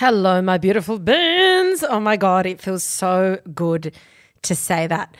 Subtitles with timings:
[0.00, 1.84] Hello, my beautiful beans.
[1.84, 3.94] Oh my God, it feels so good
[4.40, 5.14] to say that.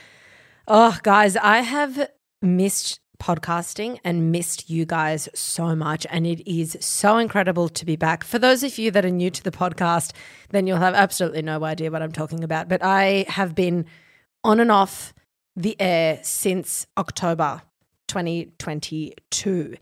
[0.67, 2.09] Oh, guys, I have
[2.41, 6.07] missed podcasting and missed you guys so much.
[6.09, 8.25] And it is so incredible to be back.
[8.25, 10.15] For those of you that are new to the podcast,
[10.49, 12.71] then you'll have absolutely no idea what I'm talking about.
[12.71, 13.85] But I have been
[14.45, 15.13] on and off
[15.55, 17.61] the air since October
[18.09, 19.75] 2022.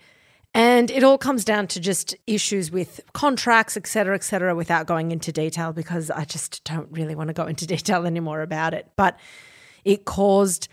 [0.59, 4.89] And it all comes down to just issues with contracts, et cetera, et cetera, without
[4.89, 8.75] going into detail because I just don't really want to go into detail anymore about
[8.75, 8.91] it.
[8.97, 9.17] But
[9.85, 10.67] it caused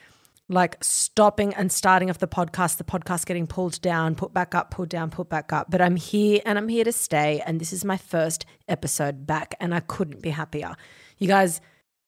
[0.50, 4.72] like stopping and starting of the podcast, the podcast getting pulled down, put back up,
[4.72, 5.70] pulled down, put back up.
[5.70, 7.44] But I'm here and I'm here to stay.
[7.46, 10.76] And this is my first episode back, and I couldn't be happier.
[11.20, 11.62] You guys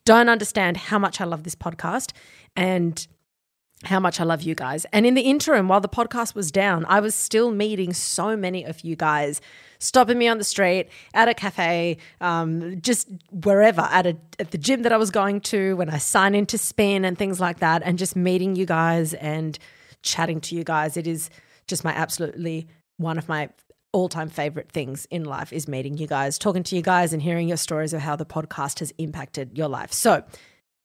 [0.03, 2.13] don't understand how much I love this podcast.
[2.55, 3.07] And
[3.83, 4.85] how much I love you guys.
[4.91, 8.63] And in the interim, while the podcast was down, I was still meeting so many
[8.63, 9.39] of you guys,
[9.77, 14.57] stopping me on the street, at a cafe, um, just wherever, at, a, at the
[14.57, 17.83] gym that I was going to, when I sign into spin and things like that,
[17.85, 19.59] and just meeting you guys and
[20.01, 20.97] chatting to you guys.
[20.97, 21.29] It is
[21.67, 22.67] just my absolutely
[22.97, 23.49] one of my
[23.91, 27.21] all time favorite things in life is meeting you guys, talking to you guys, and
[27.21, 29.93] hearing your stories of how the podcast has impacted your life.
[29.93, 30.23] So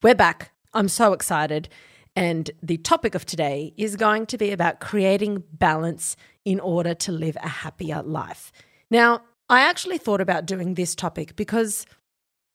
[0.03, 0.53] we're back.
[0.75, 1.69] I'm so excited.
[2.15, 7.13] And the topic of today is going to be about creating balance in order to
[7.13, 8.53] live a happier life.
[8.91, 11.87] Now, I actually thought about doing this topic because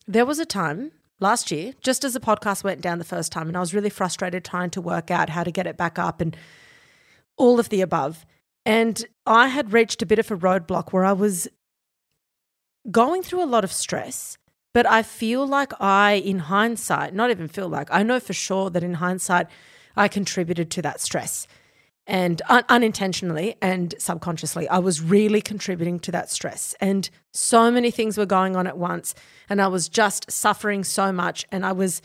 [0.06, 3.48] there was a time last year, just as the podcast went down the first time,
[3.48, 6.20] and I was really frustrated trying to work out how to get it back up
[6.20, 6.36] and
[7.36, 8.24] all of the above.
[8.64, 11.48] And I had reached a bit of a roadblock where I was
[12.90, 14.38] going through a lot of stress
[14.72, 18.70] but I feel like I, in hindsight, not even feel like, I know for sure
[18.70, 19.46] that in hindsight,
[19.96, 21.46] I contributed to that stress.
[22.06, 26.74] And un- unintentionally and subconsciously, I was really contributing to that stress.
[26.80, 29.14] And so many things were going on at once.
[29.48, 31.44] And I was just suffering so much.
[31.52, 32.00] And I was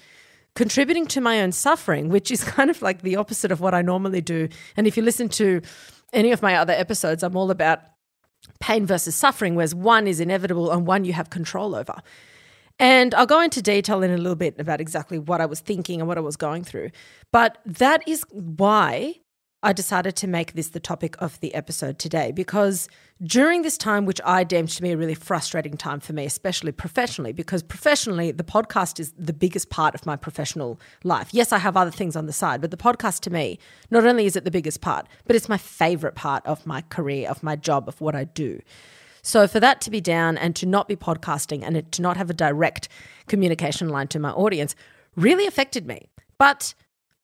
[0.56, 3.82] contributing to my own suffering, which is kind of like the opposite of what I
[3.82, 4.50] normally do.
[4.76, 5.62] And if you listen to
[6.12, 7.80] any of my other episodes, I'm all about
[8.60, 12.02] pain versus suffering, whereas one is inevitable and one you have control over.
[12.80, 16.00] And I'll go into detail in a little bit about exactly what I was thinking
[16.02, 16.90] and what I was going through.
[17.32, 19.16] But that is why
[19.66, 22.90] I decided to make this the topic of the episode today because
[23.24, 26.74] during this time, which I deemed to be a really frustrating time for me, especially
[26.74, 31.30] professionally, because professionally, the podcast is the biggest part of my professional life.
[31.32, 33.58] Yes, I have other things on the side, but the podcast to me,
[33.90, 37.30] not only is it the biggest part, but it's my favorite part of my career,
[37.30, 38.60] of my job, of what I do.
[39.24, 42.30] So for that to be down and to not be podcasting and to not have
[42.30, 42.90] a direct
[43.28, 44.76] communication line to my audience
[45.16, 46.10] really affected me.
[46.38, 46.74] But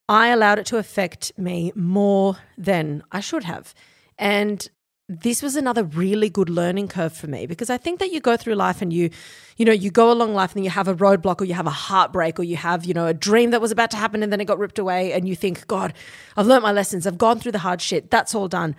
[0.07, 3.75] I allowed it to affect me more than I should have.
[4.17, 4.67] And
[5.09, 8.37] this was another really good learning curve for me because I think that you go
[8.37, 9.09] through life and you,
[9.57, 11.71] you know, you go along life and you have a roadblock or you have a
[11.71, 14.39] heartbreak or you have, you know, a dream that was about to happen and then
[14.39, 15.93] it got ripped away and you think, God,
[16.37, 17.07] I've learned my lessons.
[17.07, 18.11] I've gone through the hard shit.
[18.11, 18.75] That's all done.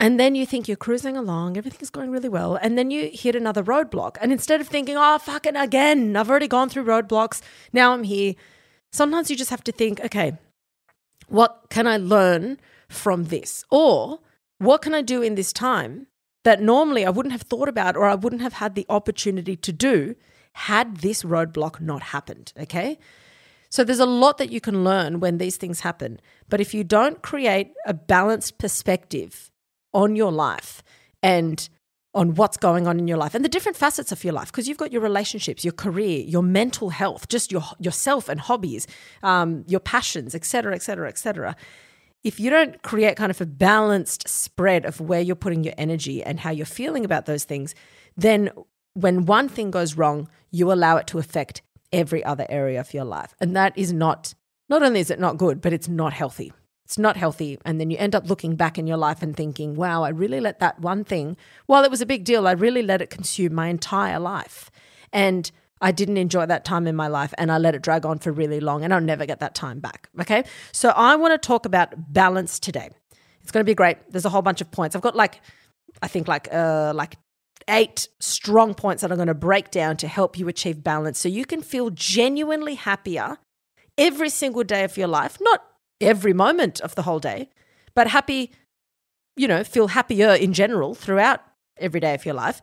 [0.00, 2.56] And then you think you're cruising along, everything's going really well.
[2.56, 4.16] And then you hit another roadblock.
[4.20, 7.40] And instead of thinking, oh, fucking again, I've already gone through roadblocks,
[7.72, 8.34] now I'm here.
[8.92, 10.36] Sometimes you just have to think, okay,
[11.28, 13.64] what can I learn from this?
[13.70, 14.20] Or
[14.58, 16.06] what can I do in this time
[16.42, 19.72] that normally I wouldn't have thought about or I wouldn't have had the opportunity to
[19.72, 20.16] do
[20.52, 22.52] had this roadblock not happened?
[22.58, 22.98] Okay.
[23.70, 26.20] So there's a lot that you can learn when these things happen.
[26.48, 29.50] But if you don't create a balanced perspective,
[29.94, 30.82] on your life
[31.22, 31.68] and
[32.14, 34.68] on what's going on in your life and the different facets of your life because
[34.68, 38.86] you've got your relationships your career your mental health just your yourself and hobbies
[39.22, 41.56] um, your passions etc etc etc
[42.22, 46.22] if you don't create kind of a balanced spread of where you're putting your energy
[46.22, 47.74] and how you're feeling about those things
[48.16, 48.50] then
[48.92, 51.62] when one thing goes wrong you allow it to affect
[51.94, 53.34] every other area of your life.
[53.40, 54.34] And that is not
[54.68, 56.52] not only is it not good but it's not healthy
[56.84, 57.58] it's not healthy.
[57.64, 60.40] And then you end up looking back in your life and thinking, wow, I really
[60.40, 61.36] let that one thing,
[61.66, 64.70] while it was a big deal, I really let it consume my entire life.
[65.12, 65.50] And
[65.80, 68.32] I didn't enjoy that time in my life and I let it drag on for
[68.32, 70.08] really long and I'll never get that time back.
[70.20, 70.44] Okay.
[70.72, 72.90] So I want to talk about balance today.
[73.42, 73.98] It's going to be great.
[74.10, 74.96] There's a whole bunch of points.
[74.96, 75.40] I've got like,
[76.00, 77.16] I think like, uh, like
[77.68, 81.28] eight strong points that I'm going to break down to help you achieve balance so
[81.28, 83.38] you can feel genuinely happier
[83.96, 85.38] every single day of your life.
[85.40, 85.64] Not
[86.00, 87.48] every moment of the whole day,
[87.94, 88.52] but happy,
[89.36, 91.40] you know, feel happier in general throughout
[91.76, 92.60] every day of your life,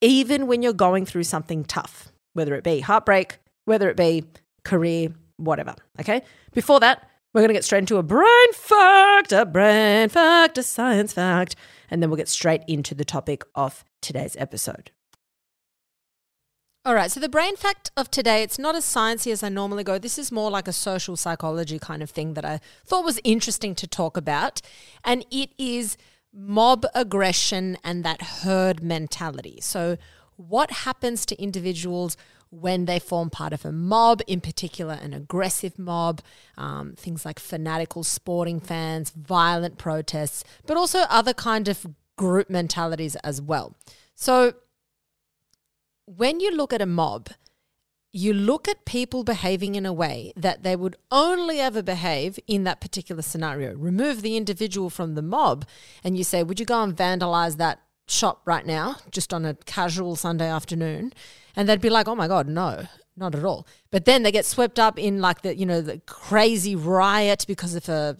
[0.00, 4.24] even when you're going through something tough, whether it be heartbreak, whether it be
[4.64, 5.74] career, whatever.
[6.00, 6.22] Okay.
[6.52, 10.62] Before that, we're going to get straight into a brain fact, a brain fact, a
[10.62, 11.56] science fact,
[11.90, 14.92] and then we'll get straight into the topic of today's episode.
[16.86, 19.84] All right, so the brain fact of today, it's not as sciencey as I normally
[19.84, 19.98] go.
[19.98, 23.74] This is more like a social psychology kind of thing that I thought was interesting
[23.76, 24.60] to talk about.
[25.02, 25.96] And it is
[26.30, 29.60] mob aggression and that herd mentality.
[29.62, 29.96] So,
[30.36, 32.18] what happens to individuals
[32.50, 36.20] when they form part of a mob, in particular an aggressive mob,
[36.58, 41.86] um, things like fanatical sporting fans, violent protests, but also other kind of
[42.16, 43.74] group mentalities as well.
[44.14, 44.52] So,
[46.06, 47.30] when you look at a mob,
[48.12, 52.62] you look at people behaving in a way that they would only ever behave in
[52.64, 53.74] that particular scenario.
[53.74, 55.66] Remove the individual from the mob,
[56.04, 59.54] and you say, Would you go and vandalize that shop right now, just on a
[59.54, 61.12] casual Sunday afternoon?
[61.56, 62.86] And they'd be like, Oh my God, no,
[63.16, 63.66] not at all.
[63.90, 67.74] But then they get swept up in like the, you know, the crazy riot because
[67.74, 68.16] of a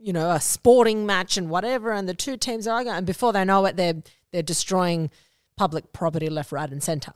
[0.00, 3.32] you know, a sporting match and whatever, and the two teams are arguing, and before
[3.32, 4.02] they know it, they're
[4.32, 5.10] they're destroying
[5.56, 7.12] public property left, right, and center.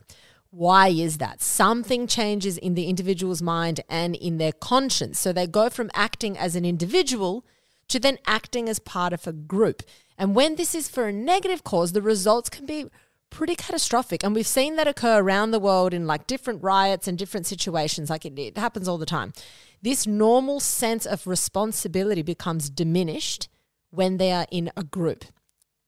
[0.49, 1.41] Why is that?
[1.41, 5.19] Something changes in the individual's mind and in their conscience.
[5.19, 7.45] So they go from acting as an individual
[7.87, 9.83] to then acting as part of a group.
[10.17, 12.85] And when this is for a negative cause, the results can be
[13.29, 14.23] pretty catastrophic.
[14.23, 18.09] And we've seen that occur around the world in like different riots and different situations.
[18.09, 19.33] Like it, it happens all the time.
[19.81, 23.47] This normal sense of responsibility becomes diminished
[23.89, 25.25] when they are in a group.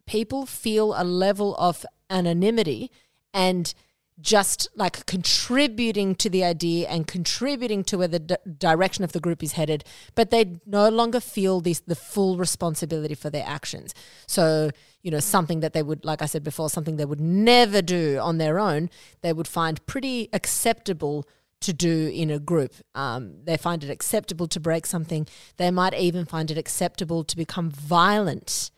[0.08, 2.92] People feel a level of anonymity
[3.34, 3.74] and
[4.22, 9.20] just like contributing to the idea and contributing to where the d- direction of the
[9.20, 9.84] group is headed,
[10.14, 13.94] but they no longer feel this the full responsibility for their actions.
[14.28, 14.70] So,
[15.02, 18.20] you know, something that they would, like I said before, something they would never do
[18.20, 18.90] on their own,
[19.22, 21.28] they would find pretty acceptable
[21.62, 22.74] to do in a group.
[22.94, 25.28] Um, they find it acceptable to break something.
[25.58, 28.70] They might even find it acceptable to become violent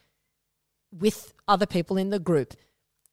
[0.98, 2.54] with other people in the group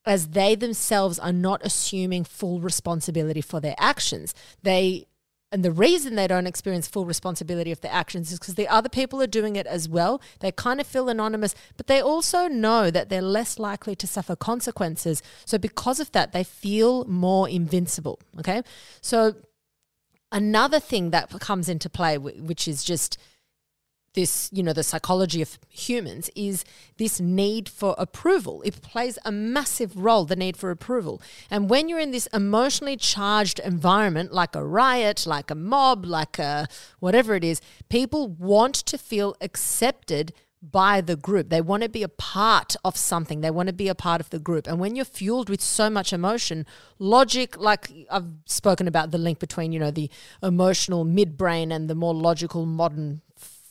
[0.05, 4.35] as they themselves are not assuming full responsibility for their actions.
[4.63, 5.07] They
[5.53, 8.89] and the reason they don't experience full responsibility of their actions is because the other
[8.89, 10.21] people are doing it as well.
[10.41, 14.35] They kind of feel anonymous, but they also know that they're less likely to suffer
[14.35, 15.23] consequences.
[15.45, 18.19] So, because of that, they feel more invincible.
[18.39, 18.63] Okay.
[19.03, 19.35] So,
[20.33, 23.19] another thing that comes into play, which is just
[24.15, 26.65] this, you know, the psychology of humans is
[26.99, 28.63] this need for approval.
[28.63, 31.21] It plays a massive role, the need for approval.
[31.51, 36.39] And when you're in this emotionally charged environment, like a riot, like a mob, like
[36.39, 36.69] a
[37.01, 40.33] whatever it is, people want to feel accepted
[40.63, 41.49] by the group.
[41.49, 43.41] They want to be a part of something.
[43.41, 44.69] They want to be a part of the group.
[44.69, 46.67] And when you're fueled with so much emotion,
[47.01, 50.09] logic, like I've spoken about the link between, you know, the
[50.41, 53.23] emotional midbrain and the more logical modern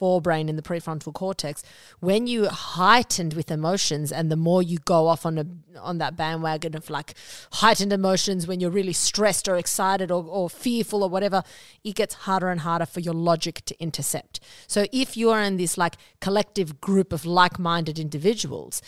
[0.01, 1.61] forebrain in the prefrontal cortex,
[1.99, 5.45] when you heightened with emotions and the more you go off on a
[5.79, 7.13] on that bandwagon of like
[7.53, 11.43] heightened emotions when you're really stressed or excited or, or fearful or whatever,
[11.83, 14.39] it gets harder and harder for your logic to intercept.
[14.67, 18.81] So if you are in this like collective group of like-minded individuals,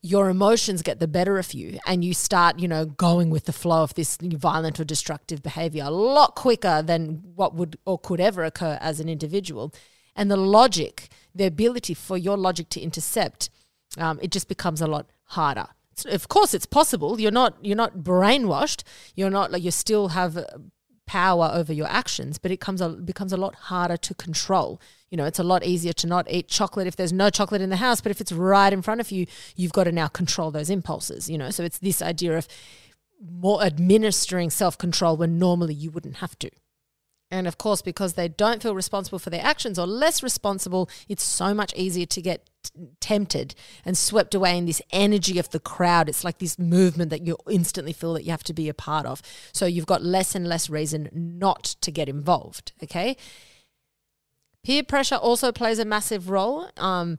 [0.00, 3.52] your emotions get the better of you and you start, you know, going with the
[3.52, 8.20] flow of this violent or destructive behavior a lot quicker than what would or could
[8.20, 9.74] ever occur as an individual
[10.18, 13.48] and the logic, the ability for your logic to intercept,
[13.96, 15.68] um, it just becomes a lot harder.
[15.94, 17.18] So of course, it's possible.
[17.20, 18.82] You're not you're not brainwashed.
[19.14, 20.44] You're not like you still have uh,
[21.06, 24.80] power over your actions, but it comes a, becomes a lot harder to control.
[25.10, 27.70] You know, it's a lot easier to not eat chocolate if there's no chocolate in
[27.70, 29.26] the house, but if it's right in front of you,
[29.56, 31.30] you've got to now control those impulses.
[31.30, 32.46] You know, so it's this idea of
[33.20, 36.50] more administering self control when normally you wouldn't have to.
[37.30, 41.22] And of course, because they don't feel responsible for their actions or less responsible, it's
[41.22, 42.48] so much easier to get
[43.00, 43.54] tempted
[43.84, 46.08] and swept away in this energy of the crowd.
[46.08, 49.04] It's like this movement that you instantly feel that you have to be a part
[49.04, 49.20] of.
[49.52, 52.72] So you've got less and less reason not to get involved.
[52.82, 53.16] Okay.
[54.64, 56.70] Peer pressure also plays a massive role.
[56.76, 57.18] Um,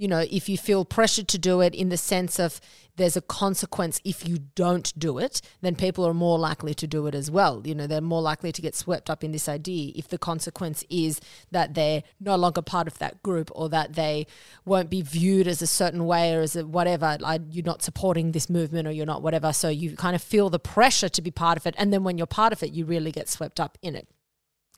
[0.00, 2.58] you know, if you feel pressured to do it in the sense of
[2.96, 7.06] there's a consequence if you don't do it, then people are more likely to do
[7.06, 7.60] it as well.
[7.66, 10.84] You know, they're more likely to get swept up in this idea if the consequence
[10.88, 14.26] is that they're no longer part of that group or that they
[14.64, 17.18] won't be viewed as a certain way or as a whatever.
[17.20, 19.52] Like you're not supporting this movement or you're not whatever.
[19.52, 21.74] So you kind of feel the pressure to be part of it.
[21.76, 24.08] And then when you're part of it, you really get swept up in it.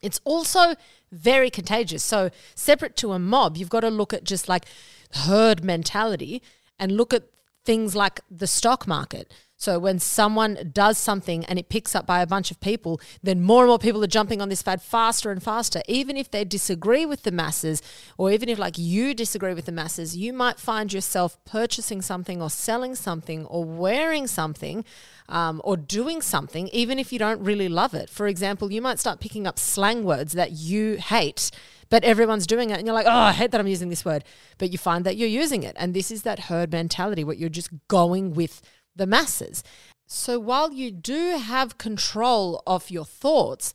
[0.03, 0.75] It's also
[1.11, 2.03] very contagious.
[2.03, 4.65] So, separate to a mob, you've got to look at just like
[5.11, 6.43] herd mentality
[6.77, 7.23] and look at
[7.65, 9.33] things like the stock market.
[9.63, 13.39] So when someone does something and it picks up by a bunch of people, then
[13.39, 15.81] more and more people are jumping on this fad faster and faster.
[15.87, 17.81] Even if they disagree with the masses,
[18.17, 22.41] or even if like you disagree with the masses, you might find yourself purchasing something
[22.41, 24.83] or selling something or wearing something
[25.29, 28.09] um, or doing something, even if you don't really love it.
[28.09, 31.51] For example, you might start picking up slang words that you hate
[31.89, 34.23] but everyone's doing it and you're like, oh, I hate that I'm using this word.
[34.57, 35.75] But you find that you're using it.
[35.77, 38.63] And this is that herd mentality, what you're just going with
[38.95, 39.63] the masses.
[40.05, 43.73] So while you do have control of your thoughts,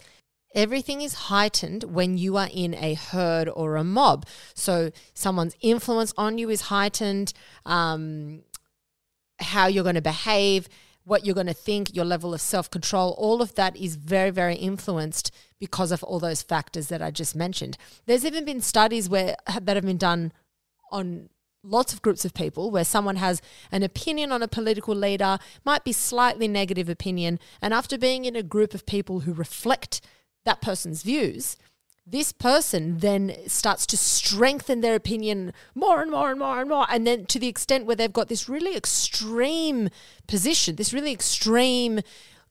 [0.54, 4.26] everything is heightened when you are in a herd or a mob.
[4.54, 7.32] So someone's influence on you is heightened,
[7.66, 8.42] um,
[9.40, 10.68] how you're going to behave,
[11.04, 14.30] what you're going to think, your level of self control, all of that is very,
[14.30, 17.76] very influenced because of all those factors that I just mentioned.
[18.06, 20.32] There's even been studies where that have been done
[20.92, 21.30] on
[21.62, 25.84] lots of groups of people where someone has an opinion on a political leader, might
[25.84, 30.00] be slightly negative opinion, and after being in a group of people who reflect
[30.44, 31.56] that person's views,
[32.10, 36.86] this person then starts to strengthen their opinion more and more and more and more.
[36.88, 39.90] And then to the extent where they've got this really extreme
[40.26, 42.00] position, this really extreme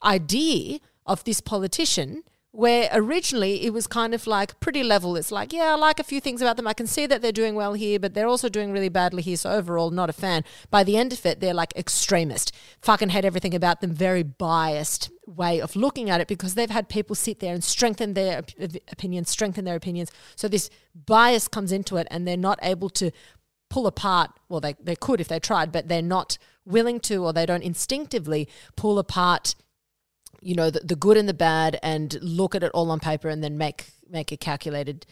[0.03, 2.23] idea of this politician
[2.57, 5.15] where originally it was kind of like pretty level.
[5.15, 6.65] It's like, yeah, I like a few things about them.
[6.65, 9.37] I can see that they're doing well here, but they're also doing really badly here.
[9.37, 10.43] So overall, not a fan.
[10.71, 12.51] By the end of it, they're like extremist.
[12.81, 13.93] Fucking hate everything about them.
[13.93, 18.15] Very biased way of looking at it because they've had people sit there and strengthen
[18.15, 18.41] their
[18.91, 20.09] opinions, strengthen their opinions.
[20.35, 23.11] So this bias comes into it and they're not able to
[23.69, 24.31] pull apart.
[24.49, 27.61] Well, they, they could if they tried, but they're not willing to or they don't
[27.61, 29.53] instinctively pull apart–
[30.41, 33.29] you know the, the good and the bad and look at it all on paper
[33.29, 35.06] and then make make a calculated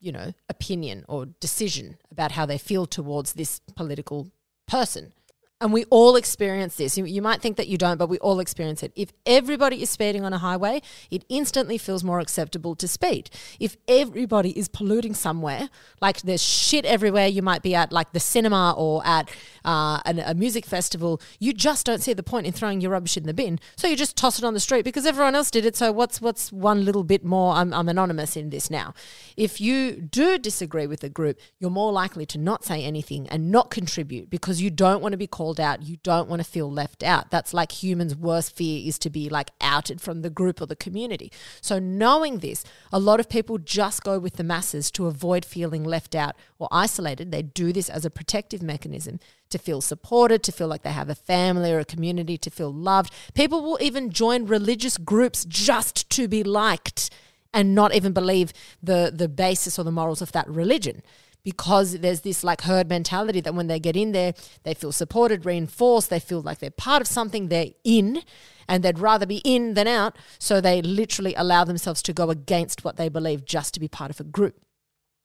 [0.00, 4.30] you know opinion or decision about how they feel towards this political
[4.66, 5.12] person
[5.60, 6.96] and we all experience this.
[6.96, 8.92] You, you, might think that you don't, but we all experience it.
[8.96, 13.28] If everybody is speeding on a highway, it instantly feels more acceptable to speed.
[13.58, 15.68] If everybody is polluting somewhere,
[16.00, 19.30] like there's shit everywhere, you might be at like the cinema or at
[19.64, 23.16] uh, an, a music festival, you just don't see the point in throwing your rubbish
[23.16, 23.58] in the bin.
[23.76, 25.76] So you just toss it on the street because everyone else did it.
[25.76, 27.54] So what's what's one little bit more?
[27.54, 28.94] I'm, I'm anonymous in this now.
[29.36, 33.50] If you do disagree with a group, you're more likely to not say anything and
[33.50, 36.70] not contribute because you don't want to be called out, you don't want to feel
[36.70, 37.30] left out.
[37.30, 40.76] That's like humans' worst fear is to be like outed from the group or the
[40.76, 41.32] community.
[41.60, 45.84] So, knowing this, a lot of people just go with the masses to avoid feeling
[45.84, 47.30] left out or isolated.
[47.30, 51.08] They do this as a protective mechanism to feel supported, to feel like they have
[51.08, 53.12] a family or a community, to feel loved.
[53.34, 57.10] People will even join religious groups just to be liked
[57.52, 58.52] and not even believe
[58.82, 61.02] the the basis or the morals of that religion
[61.42, 65.46] because there's this like herd mentality that when they get in there, they feel supported,
[65.46, 68.22] reinforced, they feel like they're part of something, they're in,
[68.68, 70.16] and they'd rather be in than out.
[70.38, 74.10] So they literally allow themselves to go against what they believe just to be part
[74.10, 74.60] of a group.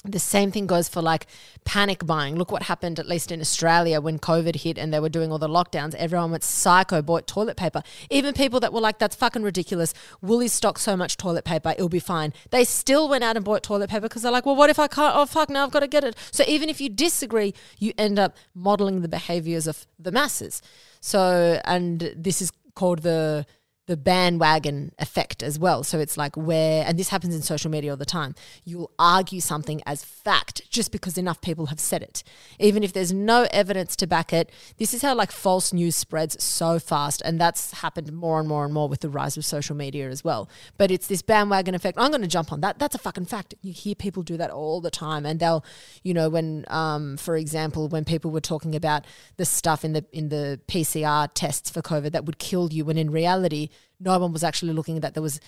[0.05, 1.27] The same thing goes for like
[1.63, 2.35] panic buying.
[2.35, 5.39] Look what happened, at least in Australia, when COVID hit and they were doing all
[5.39, 5.95] the lockdowns.
[5.95, 7.81] Everyone went psycho, bought toilet paper.
[8.09, 9.93] Even people that were like, that's fucking ridiculous.
[10.21, 12.33] Woolies stock so much toilet paper, it'll be fine.
[12.51, 14.87] They still went out and bought toilet paper because they're like, well, what if I
[14.87, 15.15] can't?
[15.15, 16.15] Oh, fuck, now I've got to get it.
[16.31, 20.61] So even if you disagree, you end up modeling the behaviors of the masses.
[21.01, 23.45] So, and this is called the
[23.87, 25.83] the bandwagon effect as well.
[25.83, 29.39] So it's like where, and this happens in social media all the time, you'll argue
[29.39, 32.23] something as fact just because enough people have said it.
[32.59, 36.41] Even if there's no evidence to back it, this is how like false news spreads
[36.43, 37.21] so fast.
[37.23, 40.23] And that's happened more and more and more with the rise of social media as
[40.23, 40.49] well.
[40.77, 41.97] But it's this bandwagon effect.
[41.99, 42.79] I'm going to jump on that.
[42.79, 43.53] That's a fucking fact.
[43.61, 45.25] You hear people do that all the time.
[45.25, 45.63] And they'll,
[46.01, 49.05] you know, when, um, for example, when people were talking about
[49.37, 52.97] the stuff in the, in the PCR tests for COVID that would kill you, when
[52.97, 55.13] in reality, no one was actually looking at that.
[55.13, 55.39] There was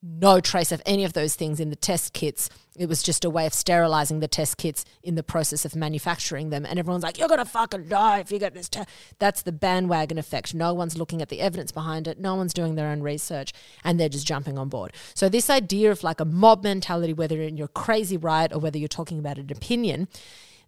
[0.00, 2.48] no trace of any of those things in the test kits.
[2.76, 6.50] It was just a way of sterilizing the test kits in the process of manufacturing
[6.50, 6.64] them.
[6.64, 8.68] And everyone's like, you're going to fucking die if you get this.
[8.68, 10.54] test." That's the bandwagon effect.
[10.54, 12.20] No one's looking at the evidence behind it.
[12.20, 13.52] No one's doing their own research
[13.82, 14.92] and they're just jumping on board.
[15.14, 18.78] So, this idea of like a mob mentality, whether in your crazy riot or whether
[18.78, 20.06] you're talking about an opinion,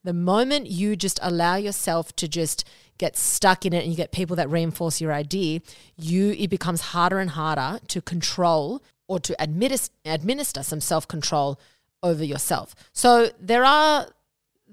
[0.03, 2.65] the moment you just allow yourself to just
[3.01, 5.61] get stuck in it and you get people that reinforce your idea,
[5.97, 11.59] you it becomes harder and harder to control or to administer, administer some self-control
[12.03, 12.75] over yourself.
[12.93, 14.07] So there are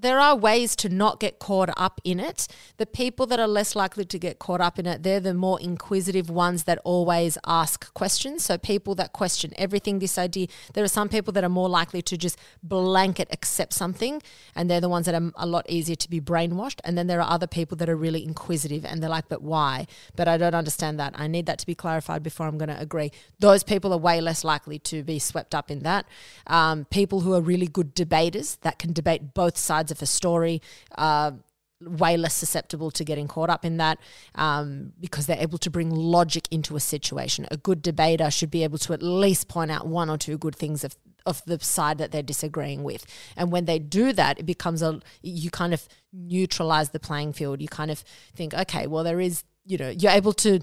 [0.00, 2.46] there are ways to not get caught up in it.
[2.76, 5.60] The people that are less likely to get caught up in it, they're the more
[5.60, 8.44] inquisitive ones that always ask questions.
[8.44, 12.02] So people that question everything, this idea, there are some people that are more likely
[12.02, 14.22] to just blanket accept something,
[14.54, 16.80] and they're the ones that are a lot easier to be brainwashed.
[16.84, 19.86] And then there are other people that are really inquisitive and they're like, but why?
[20.14, 21.14] But I don't understand that.
[21.16, 23.10] I need that to be clarified before I'm going to agree.
[23.38, 26.06] Those people are way less likely to be swept up in that.
[26.46, 30.62] Um, people who are really good debaters that can debate both sides of a story.
[30.96, 31.32] Uh,
[31.80, 33.98] way less susceptible to getting caught up in that
[34.34, 37.46] um, because they're able to bring logic into a situation.
[37.50, 40.56] A good debater should be able to at least point out one or two good
[40.56, 43.04] things of of the side that they're disagreeing with.
[43.36, 47.60] And when they do that, it becomes a you kind of neutralize the playing field.
[47.60, 48.02] You kind of
[48.34, 50.60] think, okay, well there is, you know, you're able to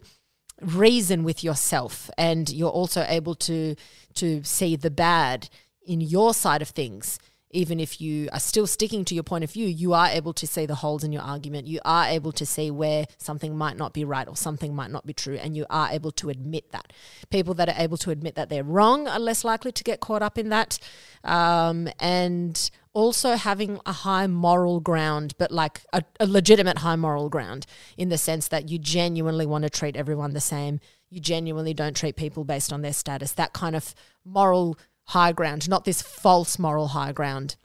[0.62, 3.76] reason with yourself and you're also able to
[4.16, 5.50] to see the bad
[5.86, 7.20] in your side of things
[7.56, 10.46] even if you are still sticking to your point of view, you are able to
[10.46, 11.68] see the holes in your argument.
[11.68, 15.06] You are able to see where something might not be right or something might not
[15.06, 16.92] be true, and you are able to admit that.
[17.30, 20.22] People that are able to admit that they're wrong are less likely to get caught
[20.22, 20.78] up in that.
[21.24, 27.30] Um, and also having a high moral ground, but like a, a legitimate high moral
[27.30, 27.66] ground
[27.98, 30.80] in the sense that you genuinely want to treat everyone the same.
[31.10, 33.32] You genuinely don't treat people based on their status.
[33.34, 33.94] That kind of
[34.24, 37.56] moral high ground, not this false moral high ground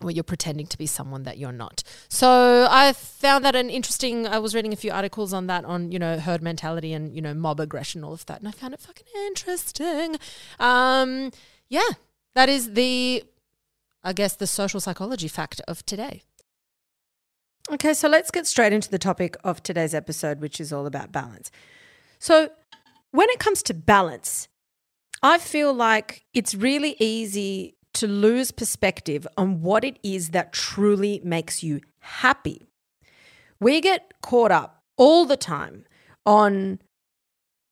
[0.00, 1.82] where you're pretending to be someone that you're not.
[2.08, 4.26] So I found that an interesting.
[4.26, 7.22] I was reading a few articles on that, on you know herd mentality and you
[7.22, 10.16] know mob aggression, all of that, and I found it fucking interesting.
[10.58, 11.30] Um,
[11.68, 11.88] yeah,
[12.34, 13.24] that is the,
[14.02, 16.22] I guess, the social psychology fact of today.
[17.70, 21.12] Okay, so let's get straight into the topic of today's episode, which is all about
[21.12, 21.50] balance.
[22.18, 22.50] So,
[23.12, 24.48] when it comes to balance,
[25.22, 31.20] I feel like it's really easy to lose perspective on what it is that truly
[31.22, 32.66] makes you happy.
[33.60, 35.84] We get caught up all the time
[36.26, 36.80] on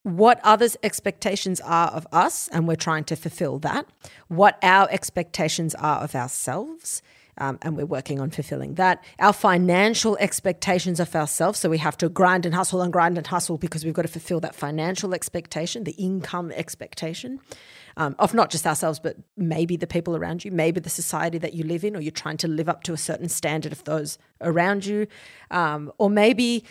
[0.02, 3.87] what others' expectations are of us, and we're trying to fulfill that,
[4.28, 7.02] what our expectations are of ourselves,
[7.40, 9.02] um, and we're working on fulfilling that.
[9.18, 13.26] Our financial expectations of ourselves, so we have to grind and hustle and grind and
[13.26, 17.40] hustle because we've got to fulfill that financial expectation, the income expectation.
[17.97, 21.54] Um, of not just ourselves, but maybe the people around you, maybe the society that
[21.54, 24.16] you live in, or you're trying to live up to a certain standard of those
[24.40, 25.09] around you,
[25.50, 26.64] um, or maybe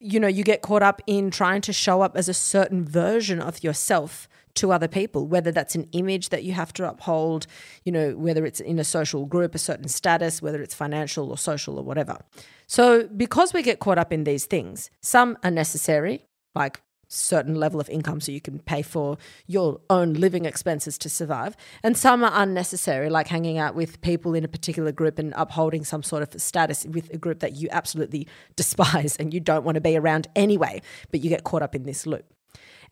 [0.00, 3.40] you know you get caught up in trying to show up as a certain version
[3.40, 7.46] of yourself to other people, whether that's an image that you have to uphold,
[7.84, 11.38] you know, whether it's in a social group, a certain status, whether it's financial or
[11.38, 12.18] social or whatever.
[12.66, 17.80] So, because we get caught up in these things, some are necessary, like certain level
[17.80, 22.22] of income so you can pay for your own living expenses to survive and some
[22.22, 26.22] are unnecessary like hanging out with people in a particular group and upholding some sort
[26.22, 29.96] of status with a group that you absolutely despise and you don't want to be
[29.96, 32.24] around anyway but you get caught up in this loop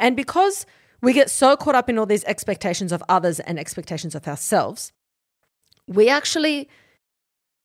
[0.01, 0.67] and because
[1.01, 4.93] we get so caught up in all these expectations of others and expectations of ourselves,
[5.87, 6.69] we actually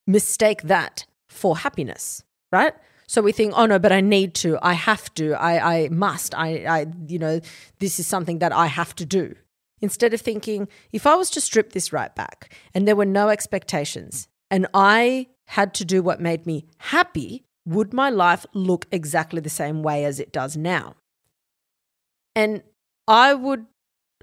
[0.08, 2.74] mistake that for happiness, right?
[3.08, 6.34] So we think, oh no, but I need to, I have to, I, I must,
[6.36, 7.42] I, I, you know,
[7.80, 9.36] this is something that I have to do.
[9.82, 13.30] Instead of thinking, if I was to strip this right back and there were no
[13.30, 19.42] expectations and I had to do what made me happy, would my life look exactly
[19.42, 20.96] the same way as it does now?
[22.36, 22.64] And
[23.08, 23.66] I would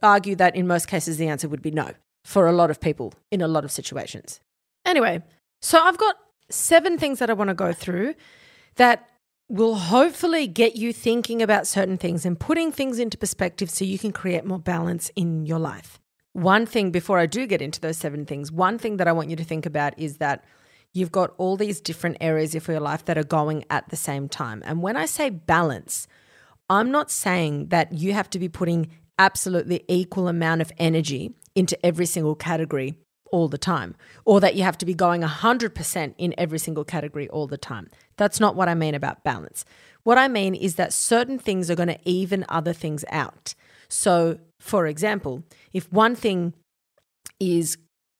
[0.03, 1.93] argue that in most cases the answer would be no
[2.25, 4.40] for a lot of people in a lot of situations.
[4.85, 5.23] Anyway,
[5.61, 6.16] so I've got
[6.49, 8.14] seven things that I want to go through
[8.77, 9.09] that
[9.49, 13.99] will hopefully get you thinking about certain things and putting things into perspective so you
[13.99, 15.99] can create more balance in your life.
[16.33, 19.29] One thing before I do get into those seven things, one thing that I want
[19.29, 20.45] you to think about is that
[20.93, 24.29] you've got all these different areas of your life that are going at the same
[24.29, 24.62] time.
[24.64, 26.07] And when I say balance,
[26.70, 31.85] I'm not saying that you have to be putting absolutely equal amount of energy into
[31.85, 32.94] every single category
[33.33, 37.28] all the time or that you have to be going 100% in every single category
[37.28, 37.88] all the time.
[38.16, 39.64] That's not what I mean about balance.
[40.04, 43.54] What I mean is that certain things are going to even other things out.
[43.88, 46.54] So, for example, if one thing
[47.38, 47.76] is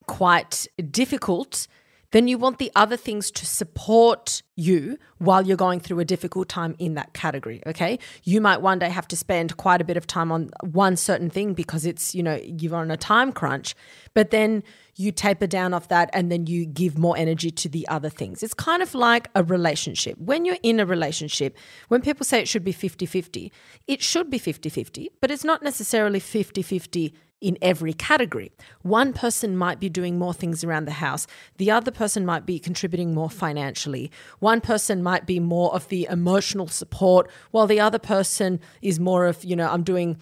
[0.07, 1.67] quite difficult,
[2.13, 6.49] then you want the other things to support you while you're going through a difficult
[6.49, 7.63] time in that category.
[7.67, 7.99] Okay.
[8.25, 11.31] You might one day have to spend quite a bit of time on one certain
[11.31, 13.75] thing because it's, you know, you're on a time crunch,
[14.13, 14.63] but then
[14.97, 18.43] you taper down off that and then you give more energy to the other things.
[18.43, 20.19] It's kind of like a relationship.
[20.19, 21.57] When you're in a relationship,
[21.89, 23.53] when people say it should be 50 50,
[23.87, 28.53] it should be 50 50, but it's not necessarily 50 50 in every category.
[28.83, 31.27] One person might be doing more things around the house,
[31.57, 34.11] the other person might be contributing more financially.
[34.39, 39.27] One person might be more of the emotional support, while the other person is more
[39.27, 40.19] of, you know, I'm doing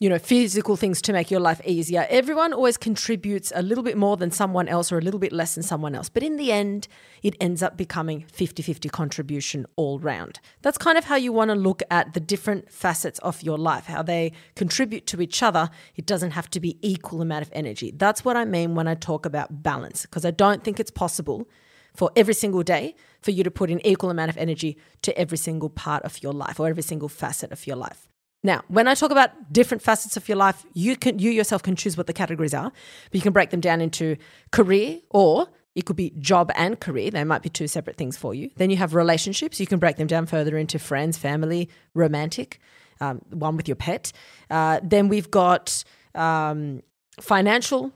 [0.00, 2.06] you know, physical things to make your life easier.
[2.08, 5.54] Everyone always contributes a little bit more than someone else or a little bit less
[5.54, 6.08] than someone else.
[6.08, 6.88] But in the end,
[7.22, 10.40] it ends up becoming 50 50 contribution all round.
[10.62, 13.84] That's kind of how you want to look at the different facets of your life,
[13.84, 15.68] how they contribute to each other.
[15.94, 17.92] It doesn't have to be equal amount of energy.
[17.94, 21.46] That's what I mean when I talk about balance, because I don't think it's possible
[21.94, 25.36] for every single day for you to put an equal amount of energy to every
[25.36, 28.06] single part of your life or every single facet of your life.
[28.42, 31.76] Now, when I talk about different facets of your life, you can you yourself can
[31.76, 32.72] choose what the categories are,
[33.10, 34.16] but you can break them down into
[34.50, 37.10] career or it could be job and career.
[37.10, 38.50] They might be two separate things for you.
[38.56, 39.60] Then you have relationships.
[39.60, 42.58] You can break them down further into friends, family, romantic,
[43.00, 44.12] um, one with your pet.
[44.50, 46.82] Uh, then we've got um,
[47.20, 47.92] financial.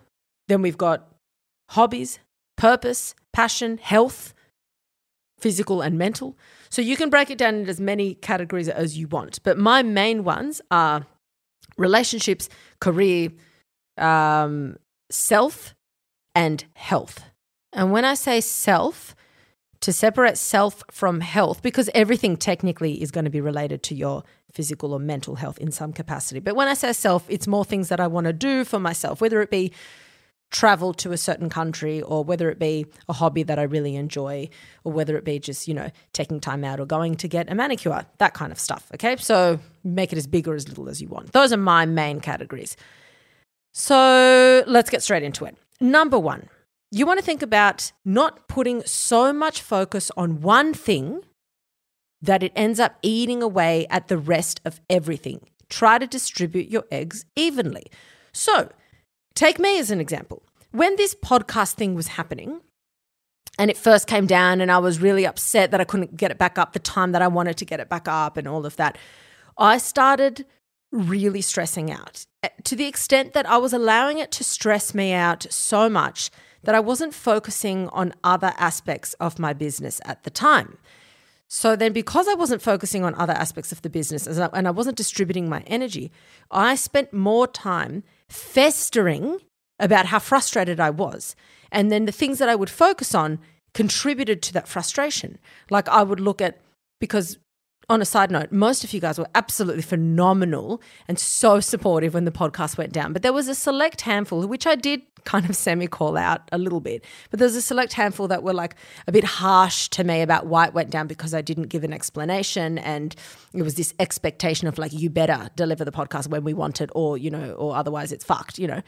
[0.46, 1.08] Then we've got
[1.70, 2.20] hobbies,
[2.56, 4.33] purpose, passion, health,
[5.38, 6.36] physical and mental.
[6.70, 9.42] So you can break it down into as many categories as you want.
[9.42, 11.06] But my main ones are
[11.76, 12.48] relationships,
[12.80, 13.30] career,
[13.98, 14.76] um,
[15.10, 15.74] self,
[16.34, 17.22] and health.
[17.72, 19.14] And when I say self,
[19.84, 24.24] to separate self from health, because everything technically is going to be related to your
[24.50, 26.40] physical or mental health in some capacity.
[26.40, 29.20] But when I say self, it's more things that I want to do for myself,
[29.20, 29.72] whether it be
[30.54, 34.48] travel to a certain country or whether it be a hobby that I really enjoy
[34.84, 37.56] or whether it be just, you know, taking time out or going to get a
[37.56, 38.90] manicure, that kind of stuff.
[38.94, 39.16] Okay.
[39.16, 41.32] So make it as big or as little as you want.
[41.32, 42.76] Those are my main categories.
[43.72, 45.56] So let's get straight into it.
[45.80, 46.48] Number one,
[46.92, 51.22] you want to think about not putting so much focus on one thing
[52.22, 55.40] that it ends up eating away at the rest of everything.
[55.68, 57.86] Try to distribute your eggs evenly.
[58.32, 58.70] So,
[59.34, 60.42] Take me as an example.
[60.70, 62.60] When this podcast thing was happening,
[63.58, 66.38] and it first came down, and I was really upset that I couldn't get it
[66.38, 68.76] back up the time that I wanted to get it back up, and all of
[68.76, 68.98] that,
[69.58, 70.46] I started
[70.90, 75.12] really stressing out eh, to the extent that I was allowing it to stress me
[75.12, 76.30] out so much
[76.62, 80.78] that I wasn't focusing on other aspects of my business at the time.
[81.48, 84.96] So then, because I wasn't focusing on other aspects of the business and I wasn't
[84.96, 86.10] distributing my energy,
[86.50, 89.38] I spent more time festering
[89.78, 91.34] about how frustrated I was.
[91.72, 93.38] And then the things that I would focus on
[93.72, 95.38] contributed to that frustration.
[95.70, 96.60] Like I would look at,
[97.00, 97.38] because
[97.88, 102.24] on a side note, most of you guys were absolutely phenomenal and so supportive when
[102.24, 103.12] the podcast went down.
[103.12, 106.58] But there was a select handful, which I did kind of semi call out a
[106.58, 107.04] little bit.
[107.30, 110.66] But there's a select handful that were like a bit harsh to me about why
[110.66, 112.78] it went down because I didn't give an explanation.
[112.78, 113.14] And
[113.52, 116.90] it was this expectation of like, you better deliver the podcast when we want it,
[116.94, 118.82] or, you know, or otherwise it's fucked, you know.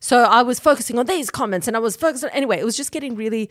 [0.00, 2.76] So I was focusing on these comments and I was focused on, anyway, it was
[2.76, 3.50] just getting really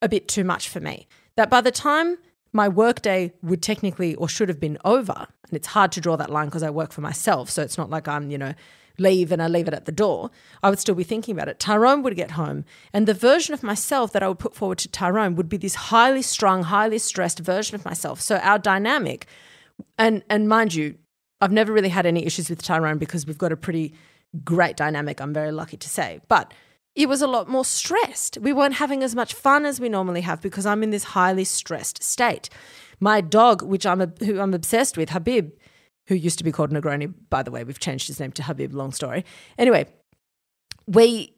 [0.00, 1.08] a bit too much for me.
[1.36, 2.18] That by the time
[2.52, 5.14] my workday would technically or should have been over.
[5.16, 7.50] And it's hard to draw that line because I work for myself.
[7.50, 8.54] So it's not like I'm, you know,
[8.98, 10.30] leave and I leave it at the door.
[10.62, 11.58] I would still be thinking about it.
[11.58, 12.64] Tyrone would get home.
[12.92, 15.74] And the version of myself that I would put forward to Tyrone would be this
[15.74, 18.20] highly strung, highly stressed version of myself.
[18.20, 19.26] So our dynamic,
[19.96, 20.96] and and mind you,
[21.40, 23.94] I've never really had any issues with Tyrone because we've got a pretty
[24.44, 26.20] great dynamic, I'm very lucky to say.
[26.28, 26.52] But
[26.98, 28.38] it was a lot more stressed.
[28.38, 31.44] We weren't having as much fun as we normally have because I'm in this highly
[31.44, 32.50] stressed state.
[32.98, 35.52] My dog, which I'm who I'm obsessed with, Habib,
[36.08, 38.74] who used to be called Negroni, by the way, we've changed his name to Habib.
[38.74, 39.24] Long story.
[39.56, 39.86] Anyway,
[40.88, 41.36] we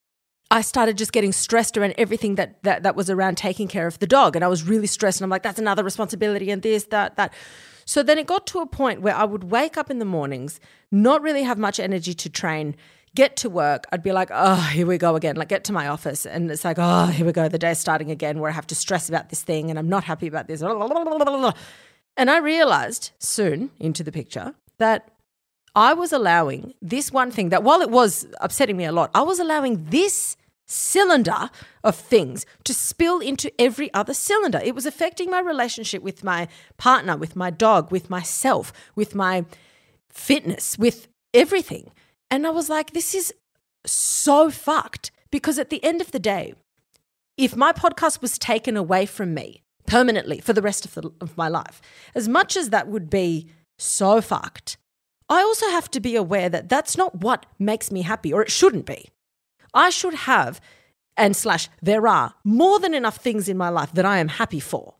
[0.50, 3.98] I started just getting stressed around everything that, that that was around taking care of
[3.98, 4.36] the dog.
[4.36, 5.20] And I was really stressed.
[5.20, 7.34] And I'm like, that's another responsibility and this, that, that.
[7.84, 10.58] So then it got to a point where I would wake up in the mornings,
[10.90, 12.76] not really have much energy to train,
[13.14, 15.36] get to work, I'd be like, oh, here we go again.
[15.36, 17.48] Like, get to my office, and it's like, oh, here we go.
[17.48, 20.04] The day's starting again where I have to stress about this thing and I'm not
[20.04, 20.62] happy about this.
[22.16, 25.10] And I realized soon into the picture that
[25.74, 29.22] I was allowing this one thing that while it was upsetting me a lot, I
[29.22, 31.50] was allowing this cylinder
[31.82, 34.60] of things to spill into every other cylinder.
[34.62, 39.44] It was affecting my relationship with my partner, with my dog, with myself, with my
[40.08, 41.90] fitness, with everything.
[42.30, 43.34] And I was like, this is
[43.84, 46.54] so fucked because at the end of the day,
[47.36, 51.36] if my podcast was taken away from me permanently for the rest of, the, of
[51.36, 51.82] my life.
[52.14, 54.76] As much as that would be so fucked,
[55.28, 58.52] I also have to be aware that that's not what makes me happy, or it
[58.52, 59.10] shouldn't be.
[59.74, 60.60] I should have,
[61.16, 64.60] and slash, there are more than enough things in my life that I am happy
[64.60, 64.94] for.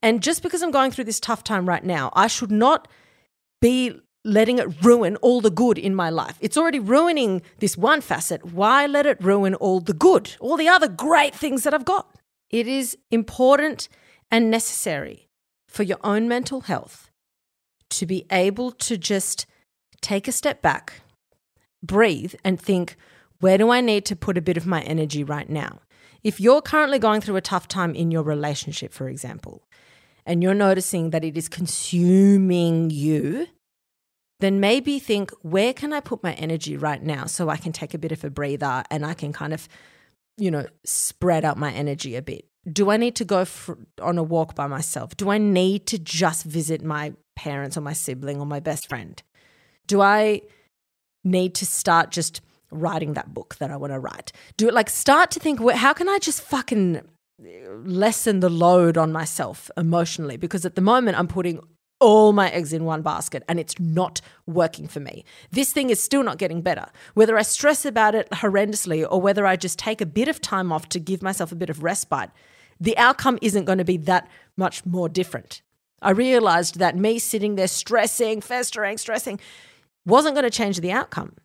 [0.00, 2.86] And just because I'm going through this tough time right now, I should not
[3.60, 6.36] be letting it ruin all the good in my life.
[6.40, 8.44] It's already ruining this one facet.
[8.44, 12.14] Why let it ruin all the good, all the other great things that I've got?
[12.50, 13.88] It is important
[14.30, 15.28] and necessary
[15.68, 17.10] for your own mental health
[17.90, 19.46] to be able to just
[20.00, 21.00] take a step back,
[21.82, 22.96] breathe, and think,
[23.40, 25.80] where do I need to put a bit of my energy right now?
[26.22, 29.66] If you're currently going through a tough time in your relationship, for example,
[30.26, 33.46] and you're noticing that it is consuming you,
[34.40, 37.94] then maybe think, where can I put my energy right now so I can take
[37.94, 39.68] a bit of a breather and I can kind of,
[40.36, 42.46] you know, spread out my energy a bit?
[42.70, 45.16] Do I need to go for, on a walk by myself?
[45.16, 49.22] Do I need to just visit my parents or my sibling or my best friend?
[49.86, 50.42] Do I
[51.24, 54.32] need to start just writing that book that I want to write?
[54.56, 58.96] Do it like start to think, how can I just fucking eh, lessen the load
[58.96, 60.36] on myself emotionally?
[60.36, 61.60] Because at the moment, I'm putting
[62.00, 65.24] all my eggs in one basket and it's not working for me.
[65.50, 66.86] This thing is still not getting better.
[67.14, 70.72] Whether I stress about it horrendously or whether I just take a bit of time
[70.72, 72.30] off to give myself a bit of respite,
[72.80, 75.62] the outcome isn't going to be that much more different.
[76.02, 79.38] I realized that me sitting there stressing, festering, stressing
[80.06, 81.36] wasn't going to change the outcome.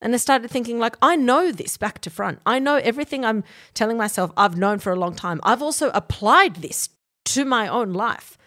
[0.00, 2.40] And I started thinking, like, I know this back to front.
[2.46, 5.40] I know everything I'm telling myself I've known for a long time.
[5.42, 6.88] I've also applied this
[7.26, 8.38] to my own life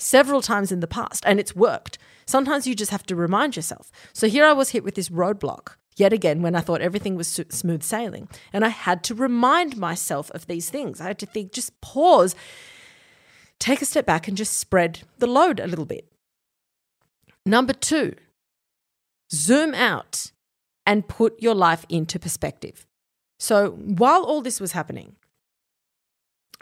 [0.00, 1.98] several times in the past and it's worked.
[2.26, 3.90] Sometimes you just have to remind yourself.
[4.12, 7.28] So here I was hit with this roadblock yet again when I thought everything was
[7.28, 8.28] smooth sailing.
[8.52, 11.00] And I had to remind myself of these things.
[11.00, 12.34] I had to think, just pause,
[13.58, 16.10] take a step back, and just spread the load a little bit.
[17.44, 18.14] Number two,
[19.32, 20.32] zoom out
[20.86, 22.86] and put your life into perspective.
[23.38, 25.16] So while all this was happening,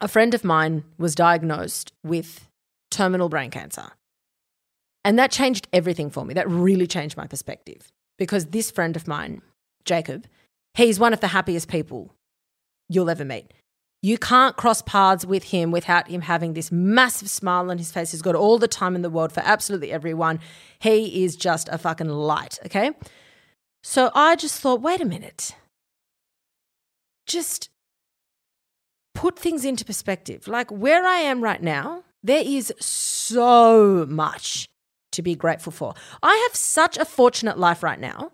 [0.00, 2.47] a friend of mine was diagnosed with
[2.90, 3.90] terminal brain cancer.
[5.04, 6.34] And that changed everything for me.
[6.34, 9.42] That really changed my perspective because this friend of mine,
[9.84, 10.26] Jacob,
[10.74, 12.14] he's one of the happiest people
[12.88, 13.52] you'll ever meet.
[14.00, 18.12] You can't cross paths with him without him having this massive smile on his face.
[18.12, 20.38] He's got all the time in the world for absolutely everyone.
[20.78, 22.92] He is just a fucking light, okay?
[23.82, 25.56] So I just thought, wait a minute.
[27.26, 27.70] Just
[29.14, 30.46] put things into perspective.
[30.46, 34.68] Like where I am right now, there is so much
[35.12, 35.94] to be grateful for.
[36.22, 38.32] I have such a fortunate life right now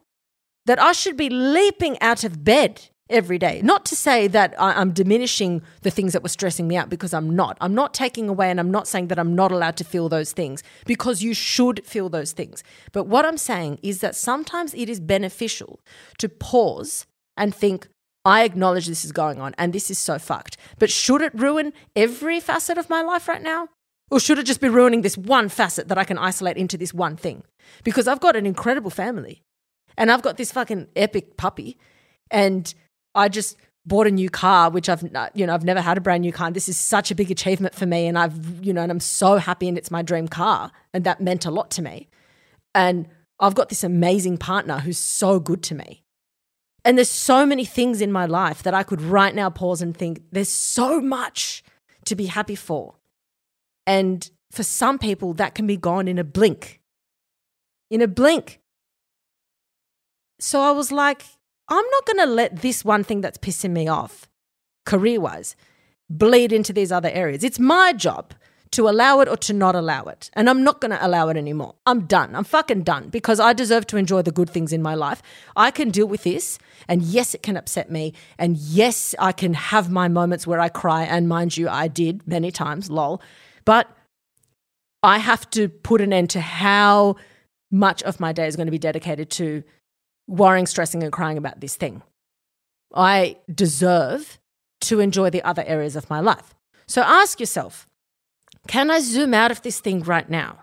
[0.66, 3.60] that I should be leaping out of bed every day.
[3.62, 7.36] Not to say that I'm diminishing the things that were stressing me out because I'm
[7.36, 7.56] not.
[7.60, 10.32] I'm not taking away and I'm not saying that I'm not allowed to feel those
[10.32, 12.64] things because you should feel those things.
[12.92, 15.80] But what I'm saying is that sometimes it is beneficial
[16.18, 17.88] to pause and think,
[18.24, 20.56] I acknowledge this is going on and this is so fucked.
[20.78, 23.68] But should it ruin every facet of my life right now?
[24.10, 26.92] Or should it just be ruining this one facet that I can isolate into this
[26.92, 27.42] one thing?
[27.82, 29.42] Because I've got an incredible family
[29.96, 31.78] and I've got this fucking epic puppy
[32.30, 32.72] and
[33.14, 36.00] I just bought a new car which I've uh, you know I've never had a
[36.00, 38.72] brand new car and this is such a big achievement for me and I've you
[38.72, 41.70] know and I'm so happy and it's my dream car and that meant a lot
[41.72, 42.08] to me.
[42.74, 43.08] And
[43.40, 46.02] I've got this amazing partner who's so good to me.
[46.84, 49.96] And there's so many things in my life that I could right now pause and
[49.96, 51.64] think, there's so much
[52.04, 52.96] to be happy for.
[53.86, 56.80] And for some people, that can be gone in a blink.
[57.90, 58.60] In a blink.
[60.38, 61.24] So I was like,
[61.68, 64.28] I'm not going to let this one thing that's pissing me off,
[64.84, 65.56] career wise,
[66.10, 67.42] bleed into these other areas.
[67.42, 68.34] It's my job
[68.72, 70.30] to allow it or to not allow it.
[70.34, 71.76] And I'm not going to allow it anymore.
[71.86, 72.34] I'm done.
[72.34, 75.22] I'm fucking done because I deserve to enjoy the good things in my life.
[75.54, 76.58] I can deal with this.
[76.88, 78.14] And yes, it can upset me.
[78.36, 81.04] And yes, I can have my moments where I cry.
[81.04, 83.22] And mind you, I did many times, lol.
[83.64, 83.88] But
[85.02, 87.16] I have to put an end to how
[87.70, 89.62] much of my day is going to be dedicated to
[90.26, 92.02] worrying, stressing, and crying about this thing.
[92.94, 94.38] I deserve
[94.82, 96.54] to enjoy the other areas of my life.
[96.86, 97.88] So ask yourself
[98.66, 100.60] can I zoom out of this thing right now?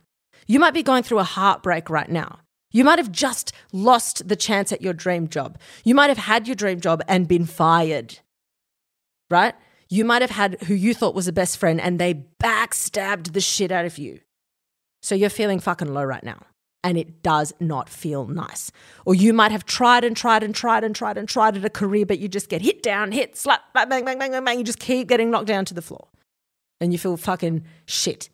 [0.47, 2.39] You might be going through a heartbreak right now.
[2.71, 5.59] You might have just lost the chance at your dream job.
[5.83, 8.19] You might have had your dream job and been fired,
[9.29, 9.53] right?
[9.91, 13.41] You might have had who you thought was a best friend and they backstabbed the
[13.41, 14.21] shit out of you.
[15.01, 16.45] So you're feeling fucking low right now
[16.81, 18.71] and it does not feel nice.
[19.05, 21.69] Or you might have tried and tried and tried and tried and tried at a
[21.69, 24.57] career, but you just get hit down, hit, slap, bang, bang, bang, bang, bang, bang.
[24.59, 26.07] You just keep getting knocked down to the floor.
[26.79, 28.29] and you feel fucking shit.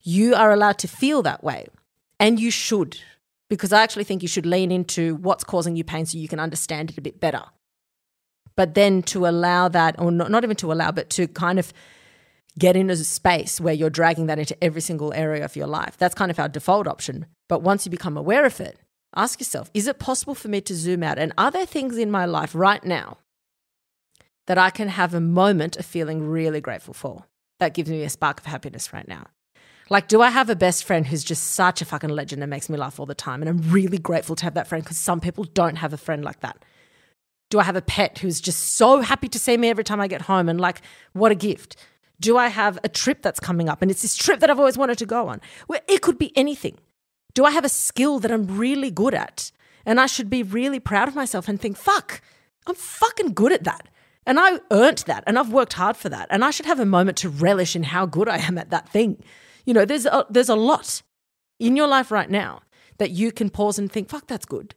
[0.00, 1.66] You are allowed to feel that way.
[2.18, 2.98] And you should,
[3.50, 6.40] because I actually think you should lean into what's causing you pain so you can
[6.40, 7.42] understand it a bit better.
[8.56, 11.72] But then to allow that, or not, not even to allow, but to kind of
[12.58, 15.96] get into a space where you're dragging that into every single area of your life.
[15.96, 17.26] That's kind of our default option.
[17.48, 18.78] But once you become aware of it,
[19.14, 21.18] ask yourself is it possible for me to zoom out?
[21.18, 23.18] And are there things in my life right now
[24.46, 27.24] that I can have a moment of feeling really grateful for?
[27.58, 29.26] That gives me a spark of happiness right now.
[29.88, 32.68] Like, do I have a best friend who's just such a fucking legend and makes
[32.68, 33.42] me laugh all the time?
[33.42, 36.24] And I'm really grateful to have that friend because some people don't have a friend
[36.24, 36.64] like that.
[37.52, 40.08] Do I have a pet who's just so happy to see me every time I
[40.08, 40.80] get home and like,
[41.12, 41.76] what a gift?
[42.18, 44.78] Do I have a trip that's coming up and it's this trip that I've always
[44.78, 45.38] wanted to go on?
[45.68, 46.78] Well, it could be anything.
[47.34, 49.52] Do I have a skill that I'm really good at
[49.84, 52.22] and I should be really proud of myself and think, fuck,
[52.66, 53.86] I'm fucking good at that.
[54.24, 56.28] And I earned that and I've worked hard for that.
[56.30, 58.88] And I should have a moment to relish in how good I am at that
[58.88, 59.22] thing.
[59.66, 61.02] You know, there's a, there's a lot
[61.60, 62.62] in your life right now
[62.96, 64.74] that you can pause and think, fuck, that's good.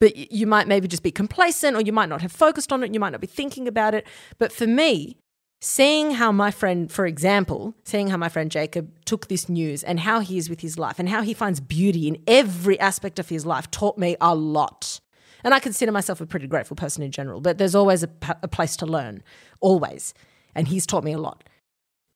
[0.00, 2.94] But you might maybe just be complacent or you might not have focused on it.
[2.94, 4.06] You might not be thinking about it.
[4.38, 5.16] But for me,
[5.60, 10.00] seeing how my friend, for example, seeing how my friend Jacob took this news and
[10.00, 13.28] how he is with his life and how he finds beauty in every aspect of
[13.28, 15.00] his life taught me a lot.
[15.44, 18.10] And I consider myself a pretty grateful person in general, but there's always a,
[18.42, 19.22] a place to learn,
[19.60, 20.14] always.
[20.54, 21.44] And he's taught me a lot.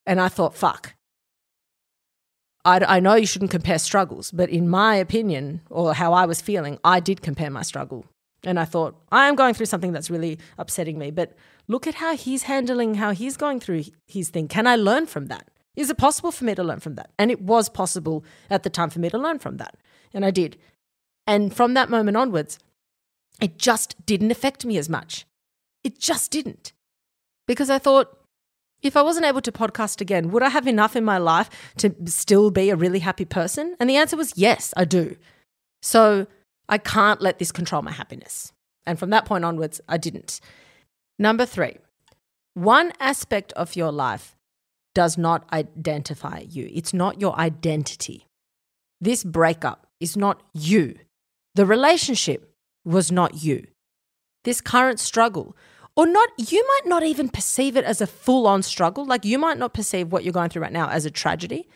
[0.07, 0.95] And I thought, fuck,
[2.65, 6.41] I, I know you shouldn't compare struggles, but in my opinion, or how I was
[6.41, 8.07] feeling, I did compare my struggle.
[8.45, 11.37] And I thought, I am going through something that's really upsetting me, but
[11.69, 14.49] look at how he's handling how he's going through his thing.
[14.49, 15.49] Can I learn from that?
[15.77, 17.11] Is it possible for me to learn from that?
[17.19, 19.77] And it was possible at the time for me to learn from that.
[20.13, 20.59] And I did.
[21.27, 22.59] And from that moment onwards,
[23.41, 25.25] it just didn't affect me as much.
[25.83, 26.73] It just didn't.
[27.47, 28.19] Because I thought,
[28.83, 31.95] if I wasn't able to podcast again, would I have enough in my life to
[32.07, 33.77] still be a really happy person?
[33.79, 35.17] And the answer was yes, I do.
[35.81, 36.27] So
[36.69, 38.53] I can't let this control my happiness.
[38.87, 40.41] And from that point onwards, I didn't.
[41.19, 41.77] Number three,
[42.55, 44.37] one aspect of your life
[44.95, 48.27] does not identify you, it's not your identity.
[49.01, 50.97] This breakup is not you.
[51.55, 53.67] The relationship was not you.
[54.45, 55.57] This current struggle
[55.95, 59.05] or not you might not even perceive it as a full-on struggle.
[59.05, 61.69] Like you might not perceive what you're going through right now as a tragedy.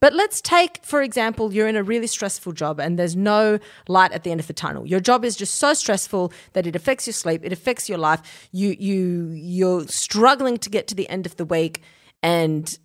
[0.00, 3.58] But let's take for example you're in a really stressful job and there's no
[3.88, 4.86] light at the end of the tunnel.
[4.86, 8.48] Your job is just so stressful that it affects your sleep it affects your life.
[8.52, 11.82] You you you're struggling to get to the end of the week
[12.22, 12.78] and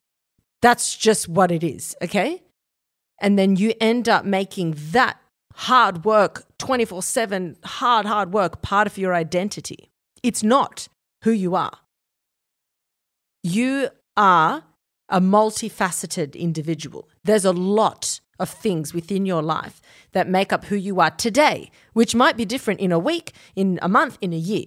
[0.62, 2.41] that's just what it is okay?
[3.21, 5.19] And then you end up making that
[5.54, 9.89] hard work 24/7 hard hard work part of your identity
[10.24, 10.88] it's not
[11.24, 11.80] who you are.
[13.44, 14.64] You are
[15.10, 17.08] a multifaceted individual.
[17.24, 19.82] There's a lot of things within your life
[20.14, 23.80] that make up who you are today, which might be different in a week, in
[23.82, 24.66] a month, in a year.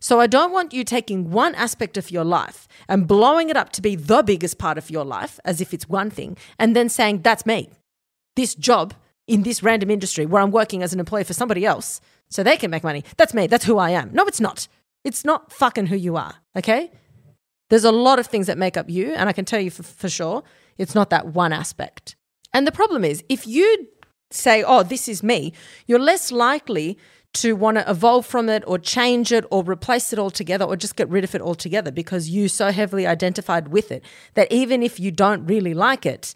[0.00, 3.70] So I don't want you taking one aspect of your life and blowing it up
[3.72, 6.88] to be the biggest part of your life, as if it's one thing, and then
[6.88, 7.70] saying, that's me.
[8.36, 8.94] This job
[9.26, 12.56] in this random industry where I'm working as an employee for somebody else so they
[12.56, 13.04] can make money.
[13.16, 13.46] That's me.
[13.46, 14.10] That's who I am.
[14.12, 14.68] No, it's not.
[15.04, 16.34] It's not fucking who you are.
[16.56, 16.90] Okay.
[17.70, 19.12] There's a lot of things that make up you.
[19.12, 20.42] And I can tell you for, for sure,
[20.78, 22.16] it's not that one aspect.
[22.52, 23.88] And the problem is, if you
[24.30, 25.52] say, oh, this is me,
[25.86, 26.98] you're less likely
[27.34, 30.96] to want to evolve from it or change it or replace it altogether or just
[30.96, 34.02] get rid of it altogether because you so heavily identified with it
[34.34, 36.34] that even if you don't really like it,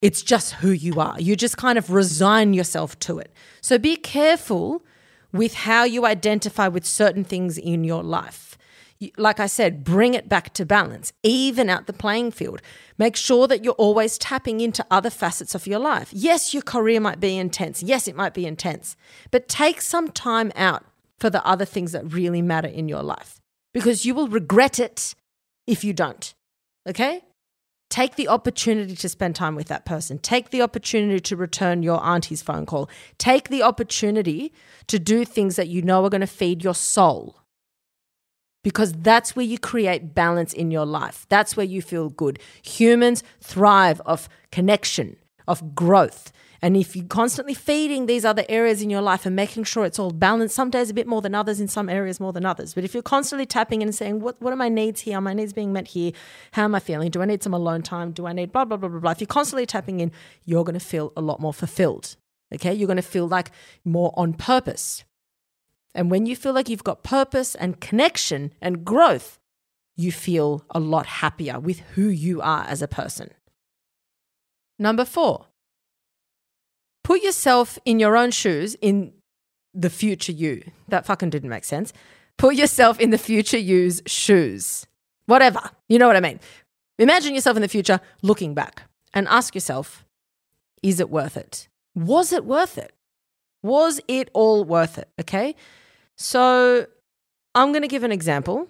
[0.00, 1.20] it's just who you are.
[1.20, 3.32] You just kind of resign yourself to it.
[3.60, 4.82] So be careful
[5.32, 8.58] with how you identify with certain things in your life.
[9.16, 12.60] Like I said, bring it back to balance, even out the playing field.
[12.98, 16.10] Make sure that you're always tapping into other facets of your life.
[16.12, 17.82] Yes, your career might be intense.
[17.82, 18.96] Yes, it might be intense,
[19.30, 20.84] but take some time out
[21.18, 23.40] for the other things that really matter in your life
[23.72, 25.14] because you will regret it
[25.66, 26.34] if you don't.
[26.86, 27.22] Okay?
[27.90, 30.18] Take the opportunity to spend time with that person.
[30.18, 32.88] Take the opportunity to return your auntie's phone call.
[33.18, 34.52] Take the opportunity
[34.86, 37.36] to do things that you know are going to feed your soul.
[38.62, 41.26] Because that's where you create balance in your life.
[41.28, 42.38] That's where you feel good.
[42.62, 45.16] Humans thrive of connection,
[45.48, 46.30] of growth.
[46.62, 49.98] And if you're constantly feeding these other areas in your life and making sure it's
[49.98, 52.74] all balanced, some days a bit more than others, in some areas more than others.
[52.74, 55.16] But if you're constantly tapping in and saying, what, what are my needs here?
[55.16, 56.12] Are my needs being met here?
[56.52, 57.10] How am I feeling?
[57.10, 58.12] Do I need some alone time?
[58.12, 59.10] Do I need blah, blah, blah, blah, blah?
[59.12, 60.12] If you're constantly tapping in,
[60.44, 62.16] you're going to feel a lot more fulfilled.
[62.54, 62.74] Okay.
[62.74, 63.50] You're going to feel like
[63.84, 65.04] more on purpose.
[65.94, 69.38] And when you feel like you've got purpose and connection and growth,
[69.96, 73.30] you feel a lot happier with who you are as a person.
[74.78, 75.46] Number four,
[77.10, 79.12] put yourself in your own shoes in
[79.74, 80.62] the future you.
[80.86, 81.92] That fucking didn't make sense.
[82.38, 84.86] Put yourself in the future you's shoes.
[85.26, 85.60] Whatever.
[85.88, 86.38] You know what I mean.
[87.00, 90.04] Imagine yourself in the future looking back and ask yourself,
[90.84, 91.66] is it worth it?
[91.96, 92.92] Was it worth it?
[93.60, 95.08] Was it all worth it?
[95.20, 95.56] Okay.
[96.16, 96.86] So
[97.56, 98.68] I'm going to give an example.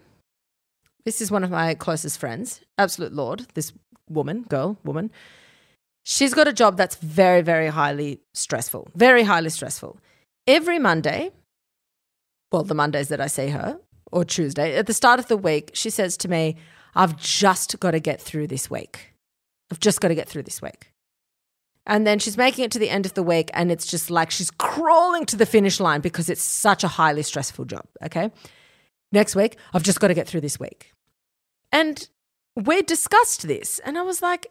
[1.04, 3.74] This is one of my closest friends, absolute lord, this
[4.08, 5.10] woman, girl, woman.
[6.02, 9.98] She's got a job that's very, very highly stressful, very highly stressful.
[10.46, 11.30] Every Monday,
[12.50, 13.78] well, the Mondays that I see her,
[14.10, 16.56] or Tuesday, at the start of the week, she says to me,
[16.94, 19.14] I've just got to get through this week.
[19.70, 20.92] I've just got to get through this week.
[21.86, 24.30] And then she's making it to the end of the week, and it's just like
[24.30, 27.86] she's crawling to the finish line because it's such a highly stressful job.
[28.02, 28.30] Okay.
[29.12, 30.92] Next week, I've just got to get through this week.
[31.72, 32.08] And
[32.56, 34.48] we discussed this, and I was like,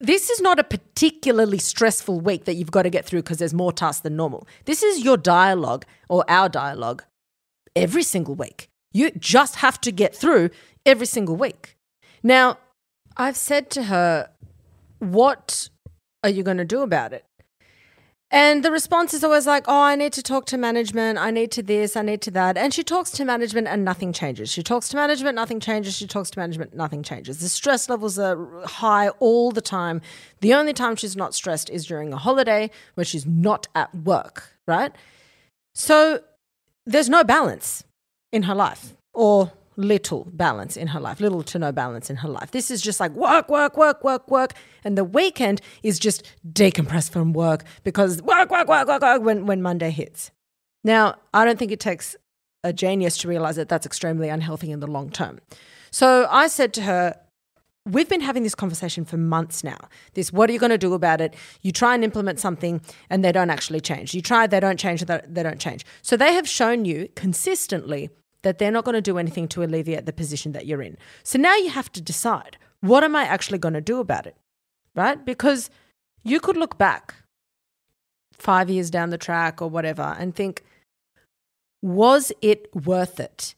[0.00, 3.52] this is not a particularly stressful week that you've got to get through because there's
[3.52, 4.48] more tasks than normal.
[4.64, 7.04] This is your dialogue or our dialogue
[7.76, 8.68] every single week.
[8.92, 10.50] You just have to get through
[10.86, 11.76] every single week.
[12.22, 12.58] Now,
[13.16, 14.30] I've said to her,
[14.98, 15.68] What
[16.24, 17.24] are you going to do about it?
[18.32, 21.18] And the response is always like, oh, I need to talk to management.
[21.18, 22.56] I need to this, I need to that.
[22.56, 24.48] And she talks to management and nothing changes.
[24.50, 25.96] She talks to management, nothing changes.
[25.96, 27.40] She talks to management, nothing changes.
[27.40, 30.00] The stress levels are high all the time.
[30.40, 34.56] The only time she's not stressed is during a holiday where she's not at work,
[34.66, 34.92] right?
[35.74, 36.20] So
[36.86, 37.82] there's no balance
[38.30, 42.28] in her life or little balance in her life, little to no balance in her
[42.28, 42.50] life.
[42.50, 44.52] This is just like work, work, work, work, work.
[44.84, 49.46] And the weekend is just decompress from work because work, work, work, work, work when,
[49.46, 50.30] when Monday hits.
[50.84, 52.16] Now, I don't think it takes
[52.62, 55.40] a genius to realize that that's extremely unhealthy in the long term.
[55.90, 57.16] So I said to her,
[57.86, 59.78] We've been having this conversation for months now.
[60.12, 61.34] This, what are you going to do about it?
[61.62, 64.12] You try and implement something and they don't actually change.
[64.12, 65.86] You try, they don't change, they don't change.
[66.02, 68.10] So they have shown you consistently
[68.42, 70.96] that they're not going to do anything to alleviate the position that you're in.
[71.22, 74.36] So now you have to decide what am I actually going to do about it?
[74.94, 75.22] Right?
[75.24, 75.70] Because
[76.22, 77.14] you could look back
[78.32, 80.64] five years down the track or whatever and think,
[81.82, 83.54] was it worth it?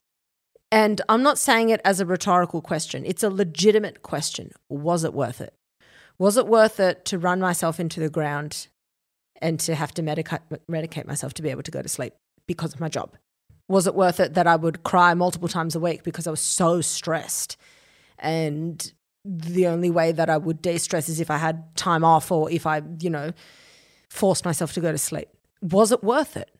[0.70, 4.52] And I'm not saying it as a rhetorical question, it's a legitimate question.
[4.68, 5.54] Was it worth it?
[6.18, 8.68] Was it worth it to run myself into the ground
[9.40, 12.14] and to have to medicate, medicate myself to be able to go to sleep
[12.46, 13.16] because of my job?
[13.72, 16.40] Was it worth it that I would cry multiple times a week because I was
[16.40, 17.56] so stressed?
[18.18, 18.92] And
[19.24, 22.50] the only way that I would de stress is if I had time off or
[22.50, 23.32] if I, you know,
[24.10, 25.28] forced myself to go to sleep.
[25.62, 26.50] Was it worth it?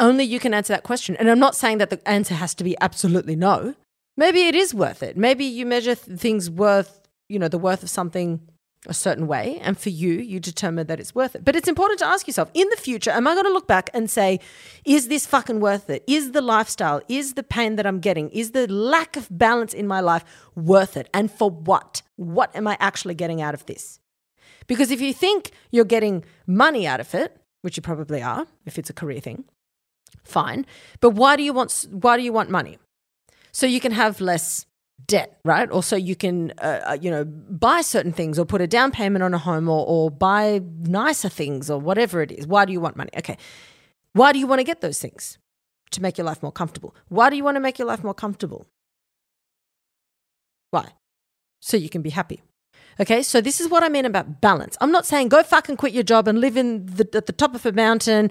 [0.00, 1.14] Only you can answer that question.
[1.18, 3.76] And I'm not saying that the answer has to be absolutely no.
[4.16, 5.16] Maybe it is worth it.
[5.16, 8.40] Maybe you measure th- things worth, you know, the worth of something
[8.86, 11.44] a certain way and for you you determine that it's worth it.
[11.44, 13.90] But it's important to ask yourself in the future am i going to look back
[13.92, 14.40] and say
[14.84, 16.04] is this fucking worth it?
[16.06, 19.86] Is the lifestyle is the pain that i'm getting is the lack of balance in
[19.86, 20.24] my life
[20.54, 21.08] worth it?
[21.12, 22.02] And for what?
[22.16, 24.00] What am i actually getting out of this?
[24.66, 28.78] Because if you think you're getting money out of it which you probably are if
[28.78, 29.44] it's a career thing
[30.24, 30.66] fine.
[31.00, 32.78] But why do you want why do you want money?
[33.52, 34.66] So you can have less
[35.04, 35.70] debt, right?
[35.70, 38.90] Or so you can, uh, uh, you know, buy certain things or put a down
[38.90, 42.46] payment on a home or, or buy nicer things or whatever it is.
[42.46, 43.10] Why do you want money?
[43.16, 43.36] Okay.
[44.12, 45.38] Why do you want to get those things?
[45.92, 46.96] To make your life more comfortable.
[47.08, 48.66] Why do you want to make your life more comfortable?
[50.72, 50.88] Why?
[51.60, 52.42] So you can be happy.
[52.98, 54.76] Okay, so this is what I mean about balance.
[54.80, 57.54] I'm not saying go fucking quit your job and live in the, at the top
[57.54, 58.30] of a mountain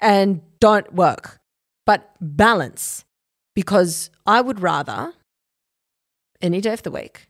[0.00, 1.40] and don't work,
[1.86, 3.04] but balance.
[3.54, 5.12] Because I would rather
[6.40, 7.28] any day of the week,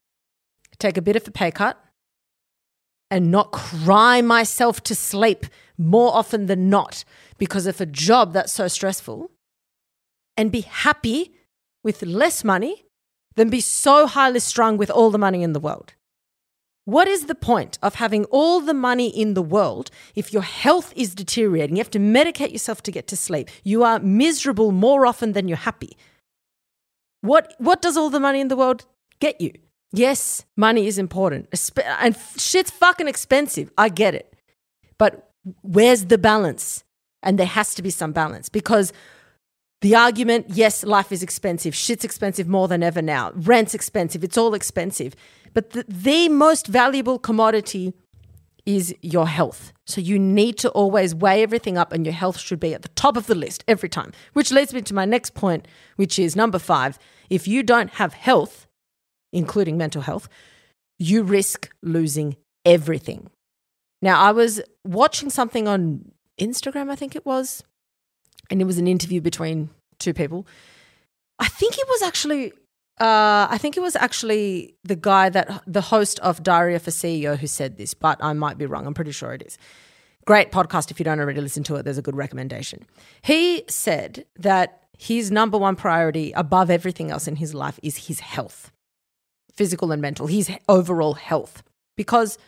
[0.79, 1.83] take a bit of a pay cut,
[3.11, 5.47] and not cry myself to sleep
[5.77, 7.05] more often than not
[7.39, 9.31] because of a job that's so stressful,
[10.37, 11.33] and be happy
[11.83, 12.85] with less money
[13.37, 15.95] than be so highly strung with all the money in the world.
[16.85, 20.93] What is the point of having all the money in the world if your health
[20.97, 21.77] is deteriorating?
[21.77, 23.49] You have to medicate yourself to get to sleep.
[23.63, 25.97] You are miserable more often than you're happy.
[27.21, 28.87] What, what does all the money in the world
[29.21, 29.53] get you.
[29.93, 31.49] Yes, money is important.
[32.01, 33.71] And shit's fucking expensive.
[33.77, 34.33] I get it.
[34.99, 35.31] But
[35.63, 36.85] where's the balance?
[37.23, 38.93] And there has to be some balance because
[39.81, 41.75] the argument yes, life is expensive.
[41.75, 43.33] Shit's expensive more than ever now.
[43.35, 44.23] Rent's expensive.
[44.23, 45.15] It's all expensive.
[45.53, 47.95] But the, the most valuable commodity
[48.67, 49.73] is your health.
[49.87, 52.89] So you need to always weigh everything up, and your health should be at the
[52.91, 54.13] top of the list every time.
[54.35, 55.67] Which leads me to my next point,
[55.97, 56.99] which is number five.
[57.29, 58.67] If you don't have health,
[59.33, 60.29] including mental health,
[60.99, 63.31] you risk losing everything.
[64.03, 67.63] Now, I was watching something on Instagram, I think it was,
[68.51, 70.47] and it was an interview between two people.
[71.39, 72.53] I think it was actually
[73.01, 76.91] uh, I think it was actually the guy that the host of Diary of a
[76.91, 78.87] CEO who said this, but I might be wrong.
[78.87, 79.57] I'm pretty sure it is.
[80.27, 80.91] Great podcast.
[80.91, 82.85] If you don't already listen to it, there's a good recommendation.
[83.23, 88.21] He said that his number one priority above everything else in his life is his
[88.21, 88.71] health,
[89.61, 91.63] physical and mental, his overall health,
[91.95, 92.39] because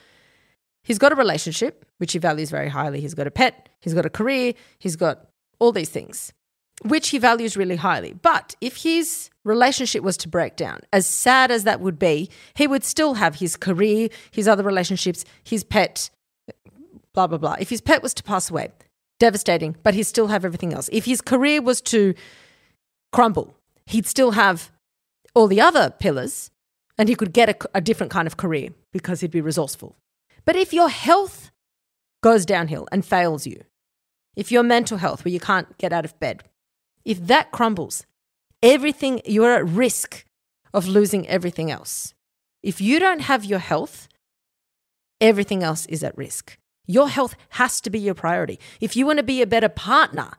[0.83, 3.03] he's got a relationship, which he values very highly.
[3.03, 5.29] He's got a pet, he's got a career, he's got
[5.61, 6.33] all these things
[6.85, 8.13] which he values really highly.
[8.13, 12.67] But if his relationship was to break down, as sad as that would be, he
[12.67, 16.11] would still have his career, his other relationships, his pet,
[17.15, 17.57] blah, blah, blah.
[17.61, 18.73] If his pet was to pass away,
[19.21, 20.89] devastating, but he'd still have everything else.
[20.91, 22.15] If his career was to
[23.13, 23.55] crumble,
[23.87, 24.73] he'd still have
[25.35, 26.51] all the other pillars
[26.99, 29.97] and he could get a, a different kind of career because he'd be resourceful.
[30.45, 31.51] But if your health
[32.23, 33.63] goes downhill and fails you,
[34.37, 36.43] if your mental health, where you can't get out of bed,
[37.05, 38.07] if that crumbles,
[38.63, 40.25] everything, you're at risk
[40.73, 42.15] of losing everything else.
[42.63, 44.09] If you don't have your health,
[45.21, 46.57] everything else is at risk.
[46.87, 48.59] Your health has to be your priority.
[48.81, 50.33] If you want to be a better partner,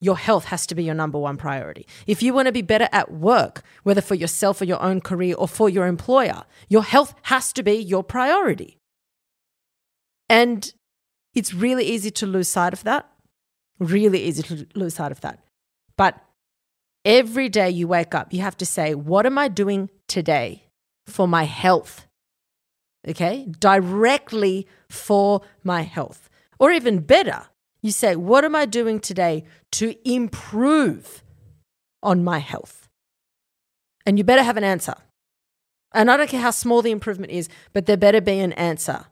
[0.00, 1.86] your health has to be your number one priority.
[2.06, 5.34] If you want to be better at work, whether for yourself or your own career
[5.36, 8.78] or for your employer, your health has to be your priority.
[10.28, 10.72] And
[11.34, 13.10] it's really easy to lose sight of that.
[13.78, 15.40] Really easy to lose sight of that.
[15.96, 16.18] But
[17.04, 20.64] every day you wake up, you have to say, What am I doing today
[21.06, 22.06] for my health?
[23.08, 26.28] Okay, directly for my health.
[26.58, 27.46] Or even better,
[27.82, 31.22] you say, What am I doing today to improve
[32.02, 32.88] on my health?
[34.06, 34.94] And you better have an answer.
[35.92, 39.06] And I don't care how small the improvement is, but there better be an answer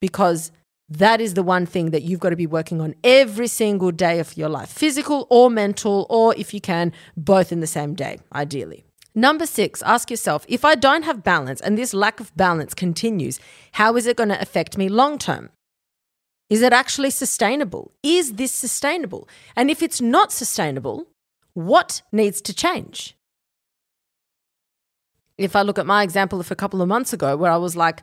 [0.00, 0.50] because
[0.88, 4.20] that is the one thing that you've got to be working on every single day
[4.20, 8.18] of your life, physical or mental, or if you can, both in the same day,
[8.32, 8.84] ideally.
[9.14, 13.40] Number six, ask yourself if I don't have balance and this lack of balance continues,
[13.72, 15.50] how is it going to affect me long term?
[16.48, 17.92] Is it actually sustainable?
[18.02, 19.28] Is this sustainable?
[19.56, 21.08] And if it's not sustainable,
[21.54, 23.16] what needs to change?
[25.36, 27.76] If I look at my example of a couple of months ago, where I was
[27.76, 28.02] like,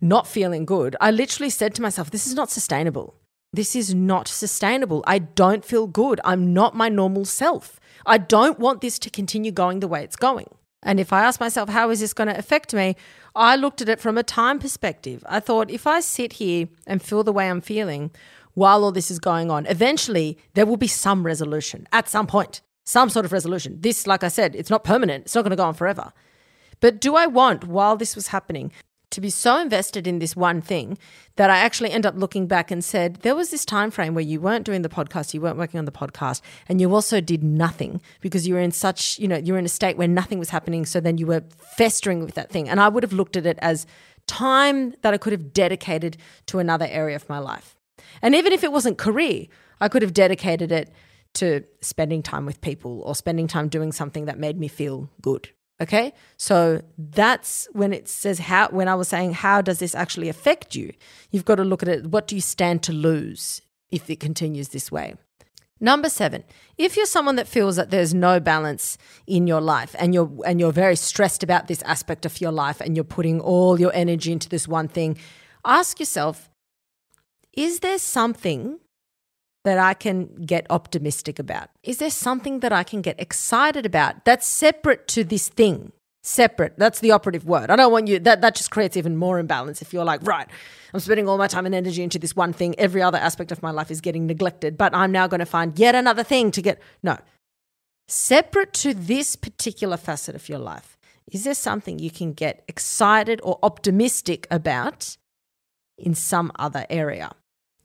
[0.00, 3.14] not feeling good, I literally said to myself, this is not sustainable.
[3.52, 5.02] This is not sustainable.
[5.06, 6.20] I don't feel good.
[6.24, 7.80] I'm not my normal self.
[8.04, 10.48] I don't want this to continue going the way it's going.
[10.86, 12.94] And if I ask myself, how is this going to affect me?
[13.34, 15.24] I looked at it from a time perspective.
[15.28, 18.12] I thought, if I sit here and feel the way I'm feeling
[18.54, 22.62] while all this is going on, eventually there will be some resolution at some point,
[22.84, 23.78] some sort of resolution.
[23.80, 26.12] This, like I said, it's not permanent, it's not going to go on forever.
[26.78, 28.70] But do I want, while this was happening,
[29.10, 30.98] to be so invested in this one thing
[31.36, 34.24] that I actually end up looking back and said there was this time frame where
[34.24, 37.42] you weren't doing the podcast, you weren't working on the podcast, and you also did
[37.42, 40.38] nothing because you were in such, you know, you were in a state where nothing
[40.38, 40.84] was happening.
[40.84, 41.44] So then you were
[41.76, 42.68] festering with that thing.
[42.68, 43.86] And I would have looked at it as
[44.26, 47.76] time that I could have dedicated to another area of my life.
[48.22, 49.46] And even if it wasn't career,
[49.80, 50.92] I could have dedicated it
[51.34, 55.50] to spending time with people or spending time doing something that made me feel good.
[55.80, 56.12] Okay.
[56.36, 60.74] So that's when it says how, when I was saying, how does this actually affect
[60.74, 60.92] you?
[61.30, 62.06] You've got to look at it.
[62.06, 63.60] What do you stand to lose
[63.90, 65.16] if it continues this way?
[65.78, 66.44] Number seven,
[66.78, 68.96] if you're someone that feels that there's no balance
[69.26, 72.80] in your life and you're and you're very stressed about this aspect of your life
[72.80, 75.18] and you're putting all your energy into this one thing,
[75.66, 76.48] ask yourself,
[77.52, 78.78] is there something
[79.66, 81.70] that I can get optimistic about?
[81.82, 85.90] Is there something that I can get excited about that's separate to this thing?
[86.22, 86.74] Separate.
[86.78, 87.68] That's the operative word.
[87.68, 90.46] I don't want you that that just creates even more imbalance if you're like, right,
[90.94, 92.78] I'm spending all my time and energy into this one thing.
[92.78, 95.76] Every other aspect of my life is getting neglected, but I'm now going to find
[95.76, 97.18] yet another thing to get no.
[98.06, 100.96] Separate to this particular facet of your life,
[101.32, 105.16] is there something you can get excited or optimistic about
[105.98, 107.32] in some other area?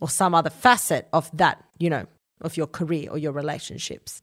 [0.01, 2.05] or some other facet of that, you know,
[2.41, 4.21] of your career or your relationships.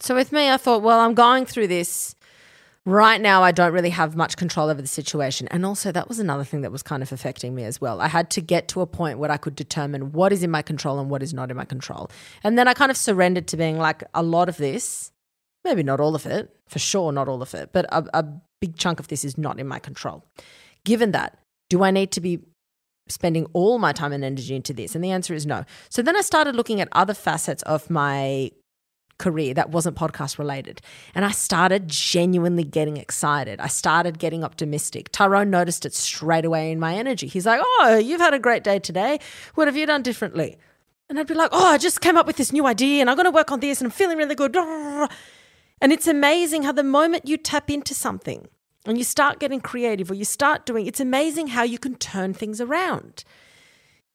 [0.00, 2.14] So with me, I thought, well, I'm going through this.
[2.86, 5.46] Right now, I don't really have much control over the situation.
[5.48, 8.00] And also, that was another thing that was kind of affecting me as well.
[8.00, 10.62] I had to get to a point where I could determine what is in my
[10.62, 12.10] control and what is not in my control.
[12.42, 15.12] And then I kind of surrendered to being like, a lot of this,
[15.62, 18.24] maybe not all of it, for sure, not all of it, but a, a
[18.62, 20.24] big chunk of this is not in my control.
[20.84, 22.40] Given that, do I need to be
[23.08, 24.94] spending all my time and energy into this?
[24.94, 25.64] And the answer is no.
[25.88, 28.50] So then I started looking at other facets of my
[29.20, 30.80] career that wasn't podcast related.
[31.14, 33.60] And I started genuinely getting excited.
[33.60, 35.12] I started getting optimistic.
[35.12, 37.26] Tyrone noticed it straight away in my energy.
[37.26, 39.20] He's like, Oh, you've had a great day today.
[39.54, 40.56] What have you done differently?
[41.08, 43.16] And I'd be like, Oh, I just came up with this new idea and I'm
[43.16, 44.56] going to work on this and I'm feeling really good.
[45.82, 48.48] And it's amazing how the moment you tap into something
[48.86, 52.32] and you start getting creative or you start doing, it's amazing how you can turn
[52.32, 53.24] things around.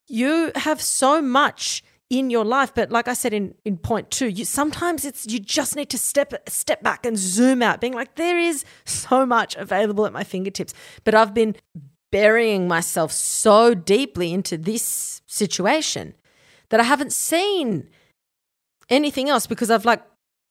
[0.07, 4.27] You have so much in your life but like i said in, in point two
[4.27, 8.13] you sometimes it's you just need to step step back and zoom out being like
[8.15, 10.71] there is so much available at my fingertips
[11.03, 11.55] but i've been
[12.11, 16.13] burying myself so deeply into this situation
[16.69, 17.89] that i haven't seen
[18.87, 20.03] anything else because i've like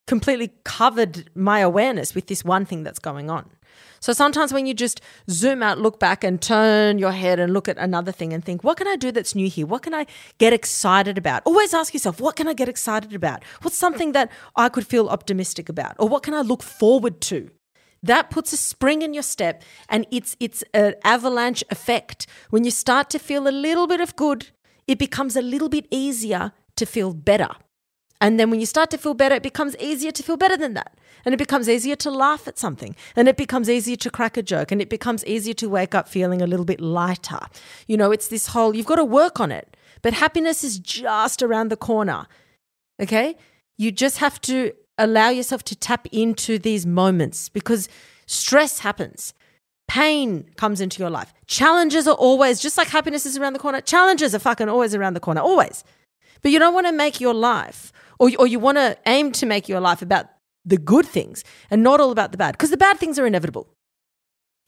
[0.09, 3.49] completely covered my awareness with this one thing that's going on
[4.05, 5.01] so sometimes when you just
[5.31, 8.63] zoom out, look back and turn your head and look at another thing and think,
[8.63, 9.65] what can I do that's new here?
[9.65, 10.05] What can I
[10.37, 11.41] get excited about?
[11.47, 13.43] Always ask yourself, what can I get excited about?
[13.63, 15.97] What's something that I could feel optimistic about?
[15.99, 17.51] Or what can I look forward to?
[18.03, 22.27] That puts a spring in your step and it's it's an avalanche effect.
[22.51, 24.49] When you start to feel a little bit of good,
[24.87, 27.49] it becomes a little bit easier to feel better.
[28.25, 30.73] And then when you start to feel better, it becomes easier to feel better than
[30.73, 30.97] that.
[31.27, 32.97] And it becomes easier to laugh at something.
[33.15, 34.73] And it becomes easier to crack a joke.
[34.73, 37.41] And it becomes easier to wake up feeling a little bit lighter.
[37.87, 39.77] You know, it's this whole, you've got to work on it.
[40.01, 42.27] But happiness is just around the corner.
[42.99, 43.37] Okay?
[43.77, 47.91] You just have to allow yourself to tap into these moments because
[48.25, 49.35] stress happens.
[49.87, 51.35] Pain comes into your life.
[51.47, 55.13] Challenges are always, just like happiness is around the corner, challenges are fucking always around
[55.13, 55.85] the corner, always.
[56.41, 59.47] But you don't want to make your life, or, or you want to aim to
[59.47, 60.27] make your life about
[60.65, 63.69] the good things and not all about the bad, because the bad things are inevitable.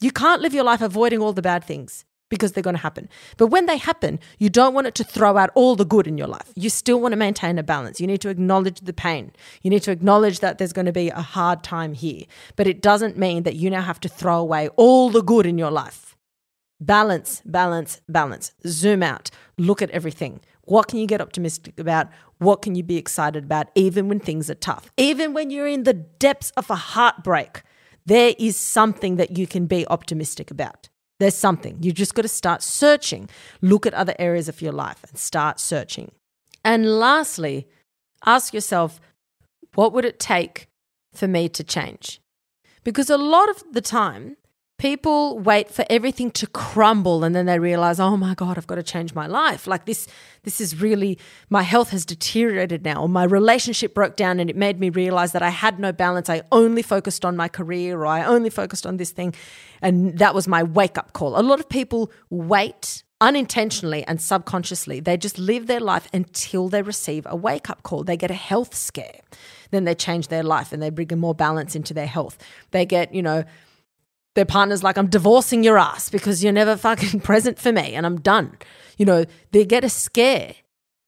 [0.01, 3.09] You can't live your life avoiding all the bad things because they're going to happen.
[3.37, 6.19] But when they happen, you don't want it to throw out all the good in
[6.19, 6.53] your life.
[6.55, 8.01] You still want to maintain a balance.
[8.01, 9.33] You need to acknowledge the pain.
[9.63, 12.25] You need to acknowledge that there's going to be a hard time here.
[12.57, 15.57] But it doesn't mean that you now have to throw away all the good in
[15.57, 16.17] your life.
[16.81, 18.53] Balance, balance, balance.
[18.67, 19.31] Zoom out.
[19.57, 20.41] Look at everything.
[20.65, 22.09] What can you get optimistic about?
[22.39, 24.91] What can you be excited about, even when things are tough?
[24.97, 27.63] Even when you're in the depths of a heartbreak,
[28.05, 30.89] there is something that you can be optimistic about.
[31.19, 31.79] There's something.
[31.81, 33.29] You just got to start searching.
[33.63, 36.13] Look at other areas of your life and start searching.
[36.63, 37.69] And lastly,
[38.25, 39.01] ask yourself,
[39.75, 40.69] what would it take
[41.15, 42.21] for me to change?
[42.85, 44.37] Because a lot of the time,
[44.79, 48.75] people wait for everything to crumble and then they realize oh my god i've got
[48.75, 49.67] to change my life.
[49.67, 50.07] Like this
[50.43, 51.19] this is really
[51.49, 53.03] my health has deteriorated now.
[53.03, 56.29] Or my relationship broke down and it made me realize that i had no balance.
[56.29, 59.35] I only focused on my career or i only focused on this thing.
[59.81, 61.39] And that was my wake up call.
[61.39, 65.01] A lot of people wait unintentionally and subconsciously.
[65.01, 68.05] They just live their life until they receive a wake up call.
[68.05, 69.21] They get a health scare.
[69.71, 72.37] Then they change their life and they bring more balance into their health.
[72.73, 73.45] They get you know
[74.37, 78.07] their partner's like, I'm divorcing your ass because you're never fucking present for me and
[78.07, 78.57] I'm done.
[78.99, 80.55] You know, they get a scare,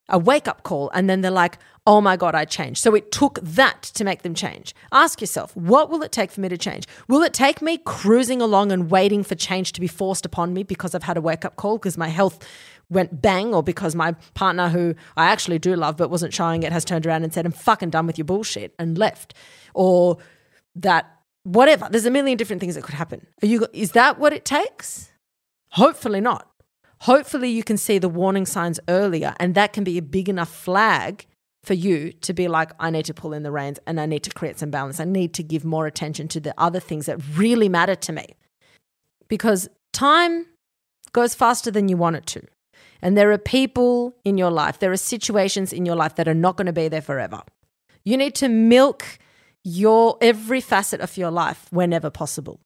[0.09, 2.81] a wake up call, and then they're like, oh my God, I changed.
[2.81, 4.75] So it took that to make them change.
[4.93, 6.87] Ask yourself, what will it take for me to change?
[7.07, 10.63] Will it take me cruising along and waiting for change to be forced upon me
[10.63, 12.47] because I've had a wake up call because my health
[12.91, 16.73] went bang or because my partner, who I actually do love but wasn't showing it,
[16.73, 19.35] has turned around and said, I'm fucking done with your bullshit and left?
[19.75, 20.19] Or
[20.75, 21.18] that
[21.49, 21.89] whatever.
[21.91, 23.27] There's a million different things that could happen.
[23.43, 25.11] Are you, is that what it takes?
[25.73, 26.49] Hopefully not.
[27.03, 30.53] Hopefully, you can see the warning signs earlier, and that can be a big enough
[30.53, 31.27] flag
[31.65, 34.23] for you to be like, I need to pull in the reins and I need
[34.23, 35.01] to create some balance.
[35.01, 38.37] I need to give more attention to the other things that really matter to me.
[39.29, 40.47] Because time
[41.13, 42.43] goes faster than you want it to.
[43.03, 46.35] And there are people in your life, there are situations in your life that are
[46.35, 47.43] not going to be there forever.
[48.05, 49.19] You need to milk
[49.69, 52.61] your every facet of your life whenever possible.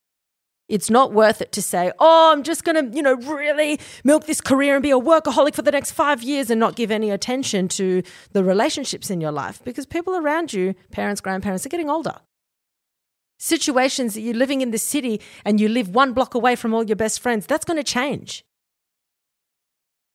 [0.69, 4.27] It's not worth it to say, "Oh, I'm just going to, you know, really milk
[4.27, 7.11] this career and be a workaholic for the next 5 years and not give any
[7.11, 11.91] attention to the relationships in your life because people around you, parents, grandparents, are getting
[11.91, 12.15] older.
[13.39, 16.85] Situations that you're living in the city and you live one block away from all
[16.85, 18.45] your best friends, that's going to change.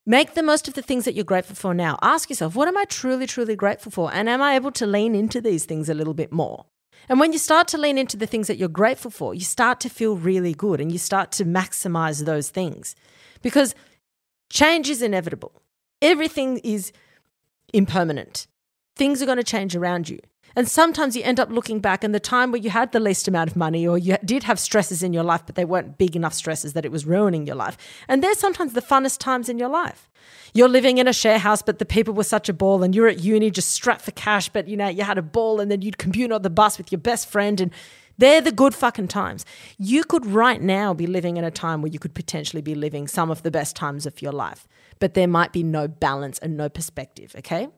[0.06, 2.00] Make the most of the things that you're grateful for now.
[2.02, 4.14] Ask yourself, what am I truly, truly grateful for?
[4.14, 6.66] And am I able to lean into these things a little bit more?
[7.10, 9.80] And when you start to lean into the things that you're grateful for, you start
[9.82, 12.96] to feel really good and you start to maximize those things
[13.42, 13.76] because
[14.50, 15.62] change is inevitable.
[16.02, 16.92] Everything is
[17.74, 18.48] impermanent.
[18.98, 20.20] Things are going to change around you.
[20.56, 23.28] And sometimes you end up looking back and the time where you had the least
[23.28, 26.16] amount of money or you did have stresses in your life, but they weren't big
[26.16, 27.78] enough stresses that it was ruining your life.
[28.08, 30.10] And they're sometimes the funnest times in your life.
[30.56, 33.08] You're living in a share house, but the people were such a ball, and you're
[33.08, 35.84] at uni just strapped for cash, but you know, you had a ball, and then
[35.84, 37.72] you'd commute on the bus with your best friend and
[38.18, 39.46] they're the good fucking times.
[39.78, 43.08] You could right now be living in a time where you could potentially be living
[43.08, 44.68] some of the best times of your life,
[45.00, 47.70] but there might be no balance and no perspective, okay?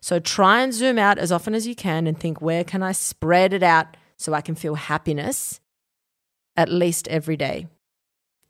[0.00, 2.92] So try and zoom out as often as you can and think, where can I
[2.92, 5.60] spread it out so I can feel happiness
[6.56, 7.66] at least every day,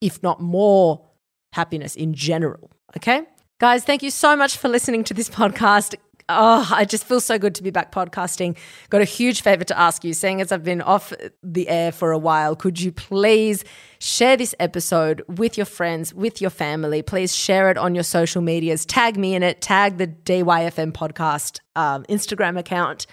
[0.01, 1.05] if not more
[1.53, 3.23] happiness in general, okay?
[3.59, 5.95] Guys, thank you so much for listening to this podcast.
[6.29, 8.57] Oh, I just feel so good to be back podcasting.
[8.91, 11.12] Got a huge favor to ask you, seeing as I've been off
[11.43, 12.57] the air for a while.
[12.57, 13.64] Could you please
[14.01, 17.01] share this episode with your friends, with your family?
[17.01, 18.85] Please share it on your social medias.
[18.85, 23.07] Tag me in it, tag the DYFM podcast um, Instagram account.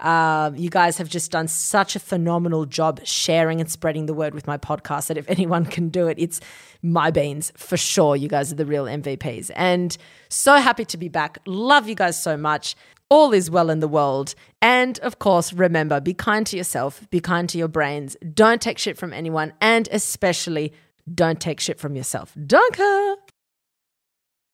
[0.00, 4.34] Um, you guys have just done such a phenomenal job sharing and spreading the word
[4.34, 6.40] with my podcast that if anyone can do it, it's
[6.82, 8.16] my beans for sure.
[8.16, 9.50] You guys are the real MVPs.
[9.54, 9.96] And
[10.28, 11.38] so happy to be back.
[11.46, 12.74] Love you guys so much.
[13.10, 14.34] All is well in the world.
[14.62, 18.16] And of course, remember be kind to yourself, be kind to your brains.
[18.34, 20.72] Don't take shit from anyone, and especially
[21.12, 22.34] don't take shit from yourself.
[22.46, 23.29] Danke!